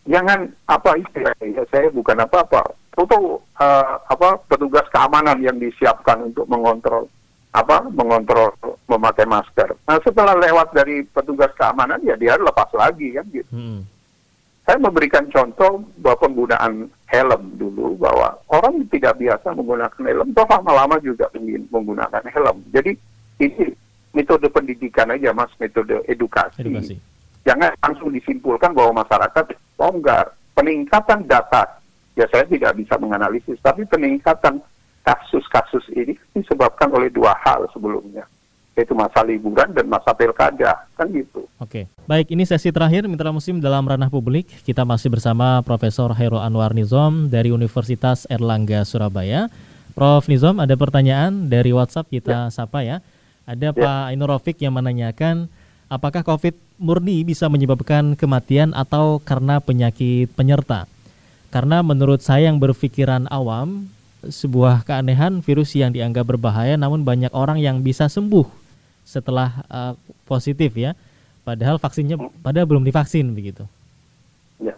[0.09, 3.19] jangan apa istilahnya saya bukan apa-apa itu
[3.57, 7.09] uh, apa petugas keamanan yang disiapkan untuk mengontrol
[7.53, 8.53] apa mengontrol
[8.89, 9.77] memakai masker.
[9.85, 13.49] Nah setelah lewat dari petugas keamanan ya dia lepas lagi kan gitu.
[13.53, 13.85] Hmm.
[14.63, 20.95] Saya memberikan contoh bahwa penggunaan helm dulu bahwa orang tidak biasa menggunakan helm, toh lama-lama
[21.03, 22.63] juga ingin menggunakan helm.
[22.71, 22.95] Jadi
[23.43, 23.75] ini
[24.15, 26.63] metode pendidikan aja mas, metode edukasi.
[26.63, 26.95] edukasi.
[27.43, 29.51] Jangan langsung disimpulkan bahwa masyarakat
[29.83, 31.82] enggak peningkatan data
[32.13, 33.57] ya saya tidak bisa menganalisis.
[33.61, 34.61] Tapi peningkatan
[35.03, 38.23] kasus-kasus ini disebabkan oleh dua hal sebelumnya
[38.73, 41.45] yaitu masa liburan dan masa pilkada kan gitu.
[41.61, 44.49] Oke, baik ini sesi terakhir Mitra Muslim dalam ranah publik.
[44.65, 49.53] Kita masih bersama Profesor Hairul Anwar Nizom dari Universitas Erlangga Surabaya.
[49.93, 52.53] Prof Nizom ada pertanyaan dari WhatsApp kita ya.
[52.53, 52.97] sapa ya.
[53.45, 53.77] Ada ya.
[53.77, 55.45] Pak Ainur Rofik yang menanyakan
[55.85, 60.89] apakah COVID murni bisa menyebabkan kematian atau karena penyakit penyerta?
[61.53, 63.85] Karena menurut saya yang berpikiran awam,
[64.25, 68.49] sebuah keanehan virus yang dianggap berbahaya namun banyak orang yang bisa sembuh
[69.05, 69.93] setelah uh,
[70.25, 70.97] positif ya.
[71.45, 73.69] Padahal vaksinnya pada belum divaksin begitu.
[74.57, 74.73] Ya.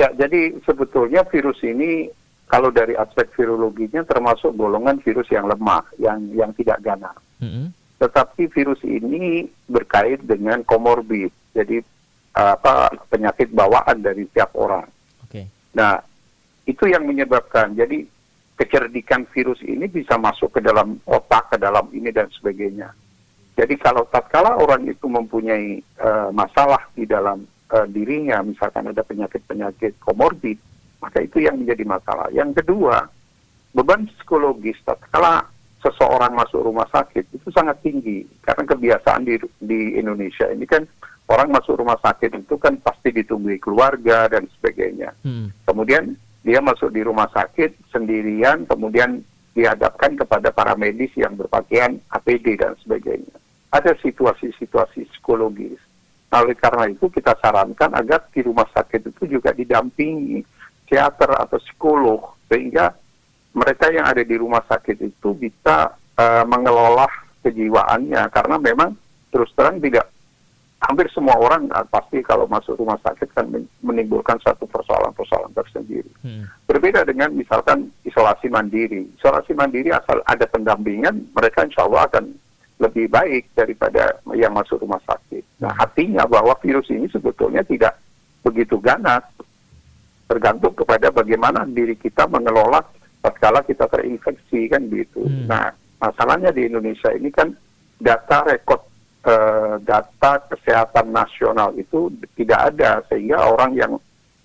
[0.00, 2.10] Ya, jadi sebetulnya virus ini
[2.50, 7.14] kalau dari aspek virologinya termasuk golongan virus yang lemah, yang yang tidak ganas.
[7.38, 7.66] Mm -hmm.
[8.02, 11.86] Tetapi virus ini berkait dengan komorbid, jadi
[12.34, 14.95] apa penyakit bawaan dari setiap orang.
[15.76, 16.00] Nah,
[16.64, 17.76] itu yang menyebabkan.
[17.76, 18.08] Jadi
[18.56, 22.90] kecerdikan virus ini bisa masuk ke dalam otak, ke dalam ini dan sebagainya.
[23.56, 29.96] Jadi kalau tatkala orang itu mempunyai uh, masalah di dalam uh, dirinya, misalkan ada penyakit-penyakit
[30.00, 30.60] komorbid,
[31.00, 32.28] maka itu yang menjadi masalah.
[32.32, 33.08] Yang kedua,
[33.72, 35.44] beban psikologis tatkala
[35.84, 40.82] seseorang masuk rumah sakit itu sangat tinggi karena kebiasaan di di Indonesia ini kan
[41.26, 45.10] orang masuk rumah sakit itu kan pasti ditunggui keluarga dan sebagainya.
[45.26, 45.50] Hmm.
[45.66, 46.14] Kemudian
[46.46, 52.78] dia masuk di rumah sakit sendirian, kemudian dihadapkan kepada para medis yang berpakaian APD dan
[52.84, 53.34] sebagainya.
[53.74, 55.80] Ada situasi-situasi psikologis.
[56.30, 60.42] Nah, oleh karena itu kita sarankan agar di rumah sakit itu juga didampingi
[60.86, 62.94] teater atau psikolog sehingga
[63.56, 67.08] mereka yang ada di rumah sakit itu bisa uh, mengelola
[67.42, 68.90] kejiwaannya karena memang
[69.30, 70.12] terus terang tidak
[70.84, 73.48] hampir semua orang uh, pasti kalau masuk rumah sakit kan
[73.80, 76.10] menimbulkan satu persoalan-persoalan tersendiri.
[76.20, 76.44] Hmm.
[76.68, 79.08] Berbeda dengan misalkan isolasi mandiri.
[79.16, 82.24] Isolasi mandiri asal ada pendampingan, mereka insya Allah akan
[82.76, 85.64] lebih baik daripada yang masuk rumah sakit.
[85.64, 85.84] Nah, hmm.
[85.84, 87.96] artinya bahwa virus ini sebetulnya tidak
[88.44, 89.24] begitu ganas,
[90.28, 92.84] tergantung kepada bagaimana diri kita mengelola
[93.24, 95.24] tatkala kita terinfeksi kan gitu.
[95.24, 95.48] Hmm.
[95.48, 97.48] Nah, masalahnya di Indonesia ini kan
[97.96, 98.84] data rekod
[99.26, 102.08] uh, data kesehatan nasional itu
[102.38, 103.92] tidak ada sehingga orang yang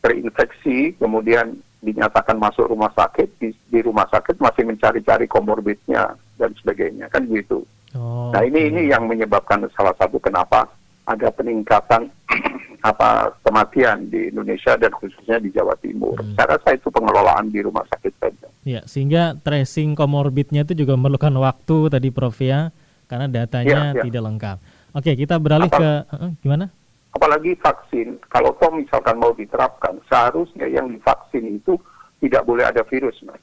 [0.01, 7.09] terinfeksi kemudian dinyatakan masuk rumah sakit di, di rumah sakit masih mencari-cari komorbidnya dan sebagainya
[7.09, 7.65] kan gitu.
[7.97, 10.69] Oh, nah ini ini yang menyebabkan salah satu kenapa
[11.05, 12.07] ada peningkatan
[12.91, 16.17] apa kematian di Indonesia dan khususnya di Jawa Timur.
[16.17, 16.33] Hmm.
[16.37, 18.47] Saya rasa itu pengelolaan di rumah sakit saja.
[18.61, 22.69] Ya, sehingga tracing komorbidnya itu juga memerlukan waktu tadi Prof ya,
[23.09, 24.03] karena datanya ya, ya.
[24.05, 24.57] tidak lengkap.
[24.91, 26.67] Oke, kita beralih Apa, ke uh, gimana?
[27.11, 31.75] apalagi vaksin, kalau toh misalkan mau diterapkan, seharusnya yang divaksin itu
[32.23, 33.39] tidak boleh ada virus, mas.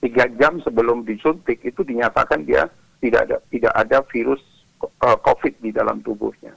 [0.00, 2.66] Tiga jam sebelum disuntik itu dinyatakan dia
[3.04, 4.40] tidak ada tidak ada virus
[4.80, 6.56] uh, COVID di dalam tubuhnya.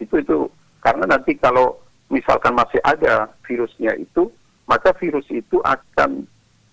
[0.00, 0.48] Itu itu
[0.80, 1.76] karena nanti kalau
[2.08, 4.32] misalkan masih ada virusnya itu,
[4.64, 6.24] maka virus itu akan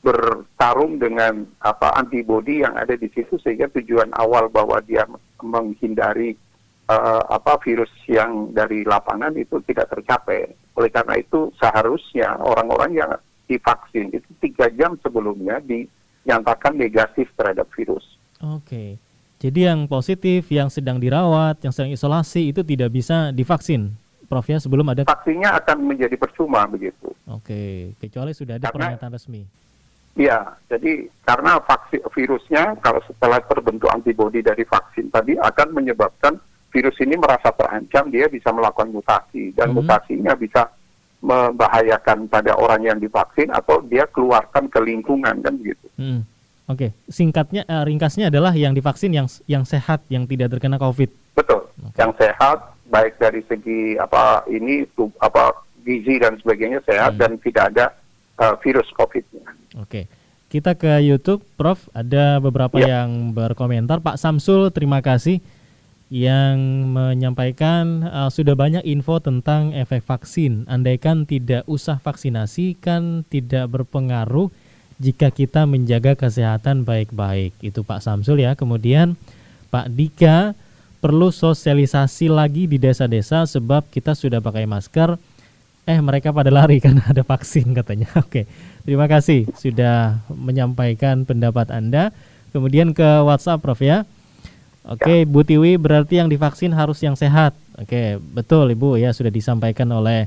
[0.02, 5.06] bertarung dengan apa antibodi yang ada di situ sehingga tujuan awal bahwa dia
[5.44, 6.34] menghindari
[6.90, 10.50] uh, apa virus yang dari lapangan itu tidak tercapai.
[10.80, 13.12] Oleh karena itu seharusnya orang-orang yang
[13.46, 18.06] divaksin itu tiga jam sebelumnya dinyatakan negatif terhadap virus.
[18.42, 18.98] Oke.
[19.42, 23.90] Jadi yang positif, yang sedang dirawat, yang sedang isolasi itu tidak bisa divaksin,
[24.32, 27.12] Prof ya sebelum ada vaksinnya akan menjadi percuma begitu.
[27.28, 29.44] Oke, kecuali sudah ada karena, pernyataan resmi.
[30.16, 36.40] Iya, jadi karena vaksin virusnya kalau setelah terbentuk antibodi dari vaksin tadi akan menyebabkan
[36.72, 39.84] virus ini merasa terancam, dia bisa melakukan mutasi dan hmm.
[39.84, 40.72] mutasinya bisa
[41.22, 45.86] membahayakan pada orang yang divaksin atau dia keluarkan ke lingkungan kan begitu.
[46.00, 46.26] Hmm.
[46.66, 46.92] Oke, okay.
[47.12, 51.12] singkatnya uh, ringkasnya adalah yang divaksin yang yang sehat yang tidak terkena COVID.
[51.36, 52.00] Betul, okay.
[52.00, 54.88] yang sehat baik dari segi apa ini
[55.20, 55.52] apa
[55.84, 57.22] gizi dan sebagainya sehat hmm.
[57.22, 57.86] dan tidak ada
[58.40, 59.46] uh, virus COVID-nya.
[59.78, 59.86] Oke.
[59.86, 60.06] Okay.
[60.52, 61.88] Kita ke YouTube, Prof.
[61.96, 63.00] Ada beberapa ya.
[63.08, 64.04] yang berkomentar.
[64.04, 65.40] Pak Samsul, terima kasih
[66.12, 70.68] yang menyampaikan uh, sudah banyak info tentang efek vaksin.
[70.68, 74.52] Andaikan tidak usah vaksinasi kan tidak berpengaruh
[75.00, 77.56] jika kita menjaga kesehatan baik-baik.
[77.64, 78.60] Itu Pak Samsul ya.
[78.60, 79.16] Kemudian
[79.72, 80.52] Pak Dika
[81.00, 85.16] perlu sosialisasi lagi di desa-desa sebab kita sudah pakai masker.
[85.88, 88.12] Eh mereka pada lari karena ada vaksin katanya.
[88.20, 88.52] Oke,
[88.84, 92.12] terima kasih sudah menyampaikan pendapat Anda.
[92.52, 94.04] Kemudian ke WhatsApp Prof ya.
[94.82, 95.30] Oke, ya.
[95.30, 97.54] Bu Tiwi berarti yang divaksin harus yang sehat.
[97.78, 100.26] Oke, betul Ibu ya sudah disampaikan oleh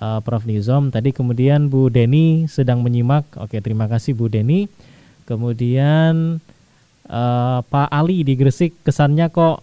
[0.00, 0.88] uh, Prof Nizom.
[0.88, 3.28] Tadi kemudian Bu Deni sedang menyimak.
[3.36, 4.68] Oke, terima kasih Bu Deni.
[5.28, 6.40] Kemudian
[7.08, 9.60] uh, Pak Ali di Gresik kesannya kok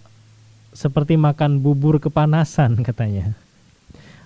[0.78, 3.34] seperti makan bubur kepanasan katanya.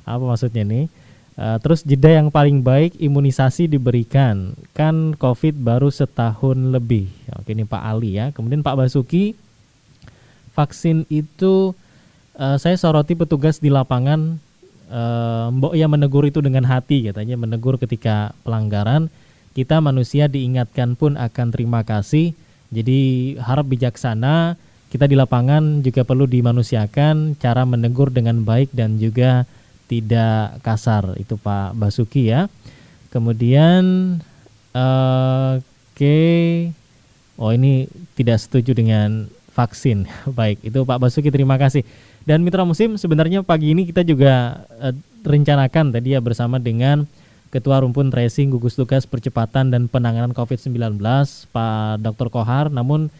[0.04, 0.92] Apa maksudnya nih?
[1.34, 4.54] Uh, terus jeda yang paling baik imunisasi diberikan.
[4.76, 7.08] Kan COVID baru setahun lebih.
[7.39, 8.30] Oke, ini Pak Ali ya.
[8.36, 9.34] Kemudian Pak Basuki
[10.54, 11.74] vaksin itu
[12.38, 14.38] uh, saya soroti petugas di lapangan
[14.89, 19.10] uh, mbok ya menegur itu dengan hati katanya menegur ketika pelanggaran.
[19.54, 22.34] Kita manusia diingatkan pun akan terima kasih.
[22.74, 24.58] Jadi harap bijaksana
[24.89, 29.46] kita di lapangan juga perlu dimanusiakan cara menegur dengan baik dan juga
[29.86, 31.18] tidak kasar.
[31.22, 32.50] Itu Pak Basuki ya.
[33.13, 33.82] Kemudian
[34.74, 35.94] uh, oke.
[35.94, 36.74] Okay.
[37.38, 37.86] oh ini
[38.18, 40.10] tidak setuju dengan vaksin.
[40.38, 41.86] Baik, itu Pak Basuki terima kasih.
[42.24, 47.08] Dan Mitra Musim sebenarnya pagi ini kita juga uh, rencanakan tadi ya bersama dengan
[47.54, 50.98] Ketua Rumpun Tracing Gugus Tugas Percepatan dan Penanganan COVID-19
[51.54, 52.28] Pak Dr.
[52.34, 53.13] Kohar namun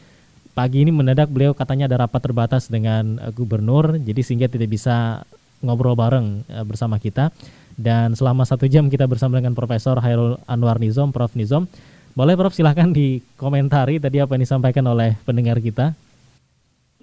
[0.58, 5.28] pagi ini mendadak beliau katanya ada rapat terbatas dengan uh, gubernur jadi sehingga tidak bisa
[5.60, 7.30] ngobrol bareng uh, bersama kita
[7.78, 11.66] dan selama satu jam kita bersama dengan Profesor Hairul Anwar Nizom, Prof Nizom.
[12.14, 15.98] Boleh Prof silahkan dikomentari tadi apa yang disampaikan oleh pendengar kita.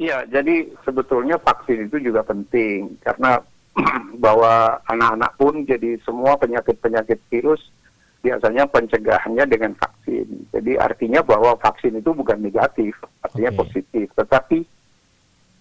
[0.01, 3.45] Iya, jadi sebetulnya vaksin itu juga penting karena
[4.25, 7.61] bahwa anak-anak pun jadi semua penyakit-penyakit virus
[8.25, 10.49] biasanya pencegahannya dengan vaksin.
[10.57, 13.61] Jadi artinya bahwa vaksin itu bukan negatif, artinya okay.
[13.61, 14.59] positif, tetapi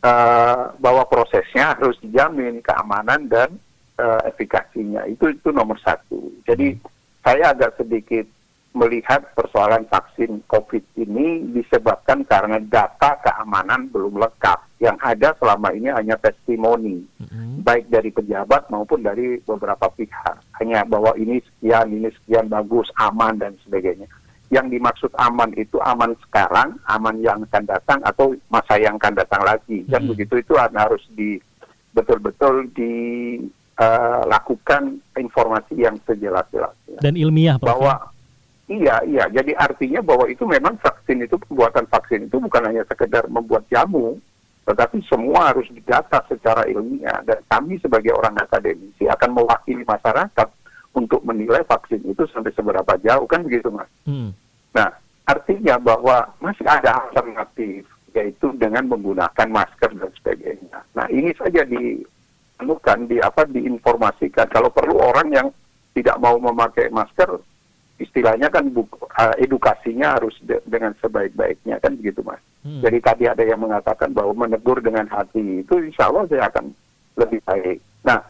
[0.08, 3.60] uh, bahwa prosesnya harus dijamin keamanan dan
[4.00, 6.32] uh, efikasinya itu itu nomor satu.
[6.48, 6.84] Jadi hmm.
[7.28, 8.24] saya agak sedikit
[8.70, 14.60] melihat persoalan vaksin COVID ini disebabkan karena data keamanan belum lengkap.
[14.80, 17.66] Yang ada selama ini hanya testimoni, mm-hmm.
[17.68, 20.40] baik dari pejabat maupun dari beberapa pihak.
[20.62, 24.08] Hanya bahwa ini sekian, ini sekian bagus, aman, dan sebagainya.
[24.54, 29.44] Yang dimaksud aman itu aman sekarang, aman yang akan datang, atau masa yang akan datang
[29.44, 29.84] lagi.
[29.84, 30.16] Dan mm-hmm.
[30.16, 31.42] begitu itu harus di
[31.92, 32.72] betul-betul
[33.76, 37.04] dilakukan uh, informasi yang sejelas-jelasnya.
[37.04, 37.76] Dan ilmiah, Prof.
[37.76, 38.19] Bahwa ya?
[38.70, 39.26] Iya, iya.
[39.34, 44.22] Jadi artinya bahwa itu memang vaksin itu pembuatan vaksin itu bukan hanya sekedar membuat jamu,
[44.70, 47.18] tetapi semua harus didata secara ilmiah.
[47.26, 50.48] Dan kami sebagai orang akademisi akan mewakili masyarakat
[50.94, 53.90] untuk menilai vaksin itu sampai seberapa jauh kan begitu mas.
[54.06, 54.34] Hmm.
[54.74, 54.90] Nah
[55.26, 60.78] artinya bahwa masih ada alternatif yaitu dengan menggunakan masker dan sebagainya.
[60.98, 65.48] Nah ini saja ditemukan di apa diinformasikan kalau perlu orang yang
[65.94, 67.38] tidak mau memakai masker
[68.00, 72.40] istilahnya kan buku, uh, edukasinya harus de dengan sebaik-baiknya kan begitu mas.
[72.64, 72.80] Hmm.
[72.80, 76.72] Jadi tadi ada yang mengatakan bahwa menegur dengan hati itu insya Allah saya akan
[77.20, 77.80] lebih baik.
[78.08, 78.24] Nah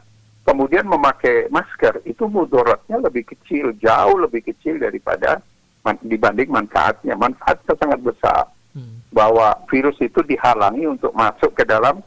[0.44, 5.40] kemudian memakai masker itu mudaratnya lebih kecil, jauh lebih kecil daripada
[5.86, 7.14] man dibanding manfaatnya.
[7.14, 9.14] Manfaatnya sangat besar hmm.
[9.14, 12.02] bahwa virus itu dihalangi untuk masuk ke dalam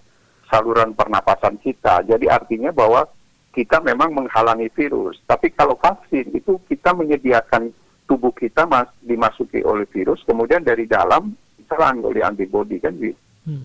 [0.51, 2.03] saluran pernapasan kita.
[2.05, 3.07] Jadi artinya bahwa
[3.53, 5.21] kita memang menghalangi virus.
[5.29, 7.71] Tapi kalau vaksin itu kita menyediakan
[8.09, 13.17] tubuh kita mas dimasuki oleh virus, kemudian dari dalam diserang oleh antibodi kan gitu.
[13.47, 13.65] Hmm.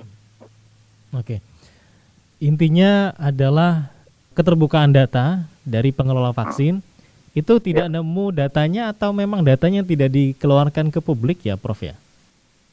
[1.15, 1.39] Oke.
[1.39, 1.39] Okay.
[2.37, 3.89] Intinya adalah
[4.37, 6.85] keterbukaan data dari pengelola vaksin
[7.33, 7.93] itu tidak ya.
[7.97, 11.97] nemu datanya atau memang datanya tidak dikeluarkan ke publik ya Prof ya?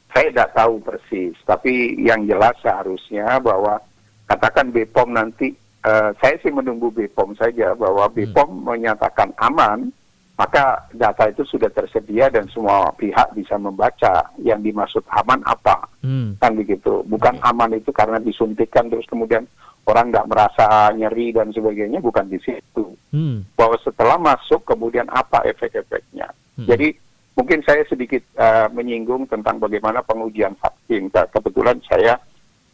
[0.09, 3.77] Saya tidak tahu persis, tapi yang jelas seharusnya bahwa
[4.25, 5.53] katakan BPOM nanti,
[5.85, 8.63] uh, saya sih menunggu BPOM saja bahwa BPOM hmm.
[8.65, 9.93] menyatakan aman,
[10.35, 16.41] maka data itu sudah tersedia dan semua pihak bisa membaca yang dimaksud aman apa, hmm.
[16.41, 17.05] kan begitu.
[17.07, 17.49] Bukan okay.
[17.53, 19.47] aman itu karena disuntikan terus kemudian
[19.85, 22.97] orang nggak merasa nyeri dan sebagainya bukan di situ.
[23.13, 23.47] Hmm.
[23.55, 26.27] Bahwa setelah masuk kemudian apa efek-efeknya.
[26.59, 26.67] Hmm.
[26.67, 26.91] Jadi
[27.37, 31.07] mungkin saya sedikit uh, menyinggung tentang bagaimana pengujian vaksin.
[31.13, 32.19] Kebetulan saya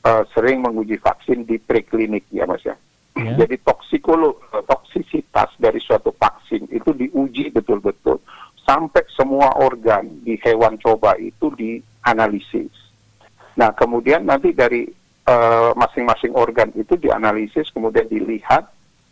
[0.01, 2.73] uh, sering menguji vaksin di preklinik ya mas ya.
[3.11, 3.43] Yeah.
[3.43, 8.23] Jadi toksikolog toksisitas dari suatu vaksin itu diuji betul-betul
[8.63, 12.71] sampai semua organ di hewan coba itu dianalisis.
[13.59, 14.87] Nah kemudian nanti dari
[15.21, 18.65] Eh, masing-masing uh, organ itu dianalisis kemudian dilihat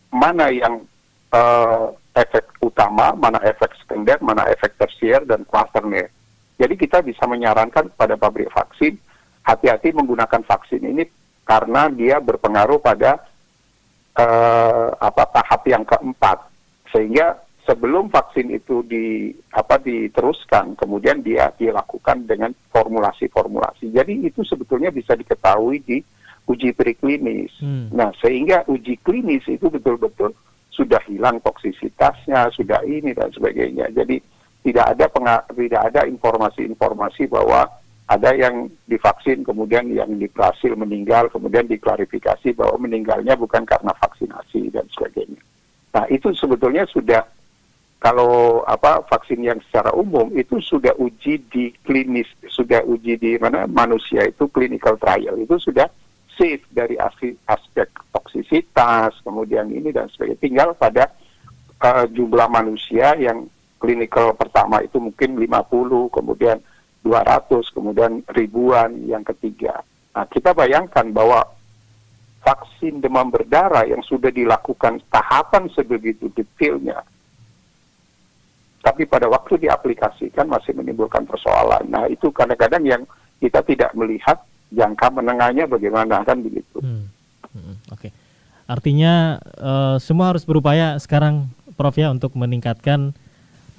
[0.10, 0.82] mana yang
[1.30, 6.10] uh, efek utama, mana efek sekunder, mana efek tersier dan klasternya.
[6.58, 8.98] Jadi kita bisa menyarankan kepada pabrik vaksin
[9.46, 11.06] hati-hati menggunakan vaksin ini
[11.46, 13.29] karena dia berpengaruh pada
[14.20, 16.44] uh, apa tahap yang keempat
[16.92, 23.94] sehingga sebelum vaksin itu di apa diteruskan kemudian dia dilakukan dengan formulasi-formulasi.
[23.94, 25.98] Jadi itu sebetulnya bisa diketahui di
[26.50, 27.54] uji preklinis.
[27.62, 27.94] Hmm.
[27.94, 30.34] Nah, sehingga uji klinis itu betul-betul
[30.74, 33.94] sudah hilang toksisitasnya, sudah ini dan sebagainya.
[33.94, 34.18] Jadi
[34.66, 35.06] tidak ada
[35.54, 37.70] tidak ada informasi-informasi bahwa
[38.10, 44.90] ada yang divaksin kemudian yang berhasil meninggal kemudian diklarifikasi bahwa meninggalnya bukan karena vaksinasi dan
[44.90, 45.38] sebagainya.
[45.94, 47.22] Nah, itu sebetulnya sudah
[48.02, 53.70] kalau apa vaksin yang secara umum itu sudah uji di klinis, sudah uji di mana
[53.70, 55.86] manusia itu clinical trial itu sudah
[56.34, 60.40] safe dari aspek toksisitas, kemudian ini dan sebagainya.
[60.40, 61.12] Tinggal pada
[61.84, 66.58] uh, jumlah manusia yang clinical pertama itu mungkin 50, kemudian
[67.10, 69.82] 200, kemudian ribuan yang ketiga.
[70.14, 71.42] Nah, kita bayangkan bahwa
[72.46, 77.02] vaksin demam berdarah yang sudah dilakukan tahapan sebegitu detailnya
[78.80, 81.84] tapi pada waktu diaplikasikan masih menimbulkan persoalan.
[81.92, 83.04] Nah itu kadang-kadang yang
[83.44, 84.40] kita tidak melihat
[84.72, 86.80] jangka menengahnya bagaimana kan begitu.
[86.80, 87.12] Hmm.
[87.52, 87.76] Hmm.
[87.92, 88.12] Oke, okay.
[88.70, 93.18] artinya uh, semua harus berupaya sekarang, Prof ya, untuk meningkatkan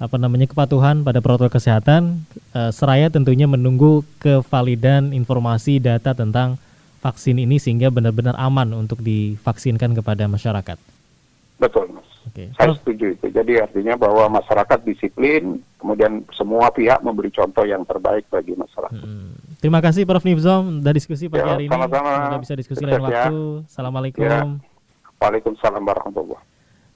[0.01, 2.25] apa namanya kepatuhan pada protokol kesehatan,
[2.57, 6.57] uh, seraya tentunya menunggu kevalidan informasi data tentang
[7.05, 10.81] vaksin ini sehingga benar-benar aman untuk divaksinkan kepada masyarakat.
[11.61, 12.09] Betul, Mas.
[12.33, 12.49] Okay.
[12.57, 13.29] Saya setuju itu.
[13.29, 18.97] Jadi artinya bahwa masyarakat disiplin, kemudian semua pihak memberi contoh yang terbaik bagi masyarakat.
[18.97, 19.37] Hmm.
[19.61, 20.25] Terima kasih Prof.
[20.25, 21.73] Nibzom sudah diskusi pagi ya, hari ini.
[21.73, 22.09] Sama-sama.
[22.17, 23.05] Semoga bisa diskusi lain ya.
[23.05, 23.37] waktu.
[23.69, 24.21] Assalamualaikum.
[24.25, 24.41] Ya.
[25.21, 26.49] Waalaikumsalam warahmatullahi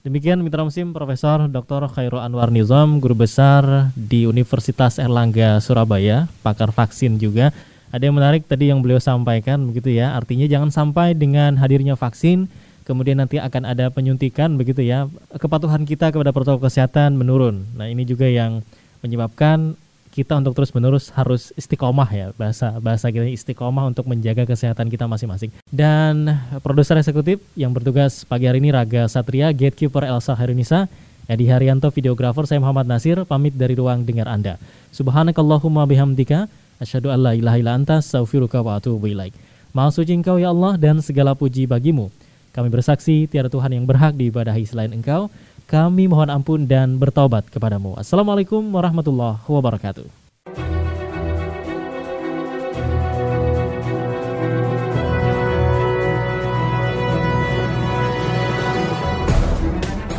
[0.06, 1.90] Demikian Mitra Musim Profesor Dr.
[1.90, 7.50] Khairul Anwar Nizam, Guru Besar di Universitas Erlangga Surabaya, pakar vaksin juga.
[7.90, 12.46] Ada yang menarik tadi yang beliau sampaikan begitu ya, artinya jangan sampai dengan hadirnya vaksin
[12.86, 15.10] kemudian nanti akan ada penyuntikan begitu ya,
[15.42, 17.66] kepatuhan kita kepada protokol kesehatan menurun.
[17.74, 18.62] Nah, ini juga yang
[19.02, 19.74] menyebabkan
[20.16, 25.04] kita untuk terus menerus harus istiqomah ya bahasa bahasa kita istiqomah untuk menjaga kesehatan kita
[25.04, 25.52] masing-masing.
[25.68, 26.32] Dan
[26.64, 30.88] produser eksekutif yang bertugas pagi hari ini Raga Satria, gatekeeper Elsa Harunisa,
[31.28, 34.56] Edi Haryanto, videografer saya Muhammad Nasir, pamit dari ruang dengar Anda.
[34.96, 36.48] Subhanakallahumma bihamdika,
[36.80, 39.36] asyhadu an la ilaha illa anta, astaghfiruka wa atubu ilaik.
[39.76, 42.08] Maha suci Engkau ya Allah dan segala puji bagimu.
[42.56, 45.28] Kami bersaksi tiada Tuhan yang berhak diibadahi selain Engkau.
[45.66, 47.98] Kami mohon ampun dan bertobat kepadamu.
[47.98, 50.06] Assalamualaikum warahmatullahi wabarakatuh.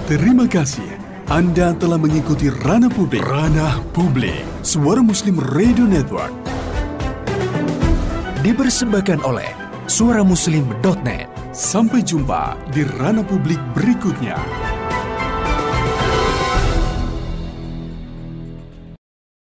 [0.08, 0.88] Terima kasih
[1.32, 3.24] Anda telah mengikuti Ranah Publik.
[3.24, 4.44] Ranah Publik.
[4.68, 6.32] Suara Muslim Radio Network.
[8.44, 9.52] Dipersembahkan oleh
[9.88, 11.28] suaramuslim.net.
[11.56, 14.40] Sampai jumpa di Ranah Publik berikutnya.